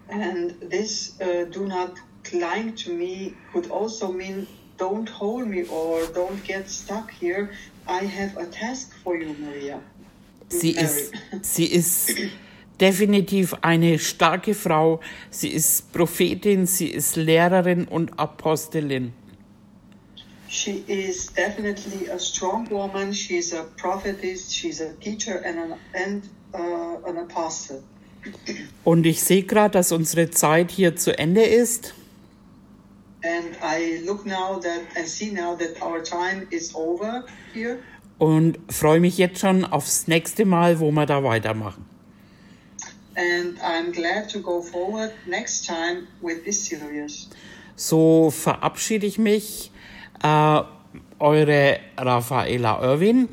And 0.10 0.56
this 0.72 1.18
uh, 1.22 1.46
do 1.52 1.68
not 1.68 1.92
cling 2.24 2.76
to 2.76 2.92
me 2.92 3.34
could 3.54 3.70
also 3.70 4.12
mean 4.12 4.48
don't 4.78 5.08
hold 5.20 5.48
me 5.48 5.66
or 5.70 6.02
don't 6.16 6.44
get 6.44 6.68
stuck 6.70 7.12
here. 7.12 7.50
I 7.88 8.06
have 8.06 8.36
a 8.38 8.46
task 8.46 8.92
for 9.04 9.16
you, 9.16 9.36
Maria. 9.40 9.80
Sie 10.48 10.74
Mary. 10.74 10.86
ist, 10.86 11.14
sie 11.42 11.66
ist 11.66 12.10
definitiv 12.80 13.56
eine 13.62 14.00
starke 14.00 14.54
Frau. 14.54 15.00
Sie 15.30 15.50
ist 15.50 15.92
Prophetin, 15.92 16.66
sie 16.66 16.88
ist 16.88 17.16
Lehrerin 17.16 17.86
und 17.86 18.20
Apostelin. 18.20 19.14
She 20.48 20.84
is 20.88 21.28
definitely 21.28 22.10
a 22.10 22.18
strong 22.18 22.68
woman. 22.72 23.14
She's 23.14 23.54
a 23.54 23.66
prophetess. 23.78 24.52
She's 24.52 24.82
a 24.82 24.94
teacher 25.00 25.44
and 25.46 25.60
an, 25.60 25.74
and 25.94 26.24
uh, 26.56 27.08
an 27.08 27.18
apostle. 27.18 27.84
Und 28.84 29.06
ich 29.06 29.24
sehe 29.24 29.44
gerade, 29.44 29.74
dass 29.74 29.92
unsere 29.92 30.30
Zeit 30.32 30.72
hier 30.72 30.96
zu 30.96 31.18
Ende 31.18 31.44
ist. 31.44 31.94
And 33.24 33.56
I 33.62 34.04
look 34.06 34.26
now 34.26 34.60
that 34.60 34.82
and 34.98 35.08
see 35.08 35.32
now 35.32 35.56
that 35.56 35.82
our 35.82 36.04
time 36.04 36.48
is 36.50 36.74
over 36.74 37.26
here. 37.54 37.80
Und 38.18 38.58
freue 38.70 39.00
mich 39.00 39.18
jetzt 39.18 39.40
schon 39.40 39.64
aufs 39.66 40.08
nächste 40.08 40.46
Mal, 40.46 40.80
wo 40.80 40.92
wir 40.92 41.06
da 41.06 41.24
weitermachen 41.24 41.86
and 43.20 43.60
I'm 43.62 43.92
glad 43.92 44.30
to 44.30 44.40
go 44.40 44.62
forward 44.62 45.12
next 45.28 45.66
time 45.66 46.08
with 46.22 46.46
this 46.46 46.66
series. 46.66 47.28
So 47.76 48.32
verabschiede 48.32 49.06
ich 49.06 49.20
mich. 49.20 49.72
Uh, 50.24 50.64
eure 51.20 51.80
Rafaela 51.98 52.80
Irwin. 52.82 53.28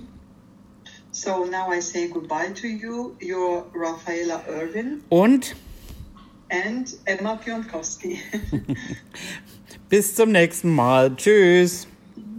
So 1.13 1.45
now 1.45 1.71
I 1.71 1.81
say 1.81 2.09
goodbye 2.09 2.53
to 2.55 2.69
you, 2.69 3.17
your 3.21 3.65
Rafaela 3.73 4.43
Irwin. 4.49 5.03
Und? 5.09 5.55
And 6.51 6.93
Emma 7.07 7.37
Pionkowski. 7.37 8.21
Bis 9.89 10.15
zum 10.15 10.33
nächsten 10.33 10.71
Mal. 10.71 11.15
Tschüss. 11.17 11.87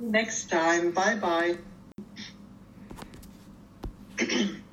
Next 0.01 0.49
time. 0.49 0.91
Bye 0.91 1.15
bye. 1.15 1.57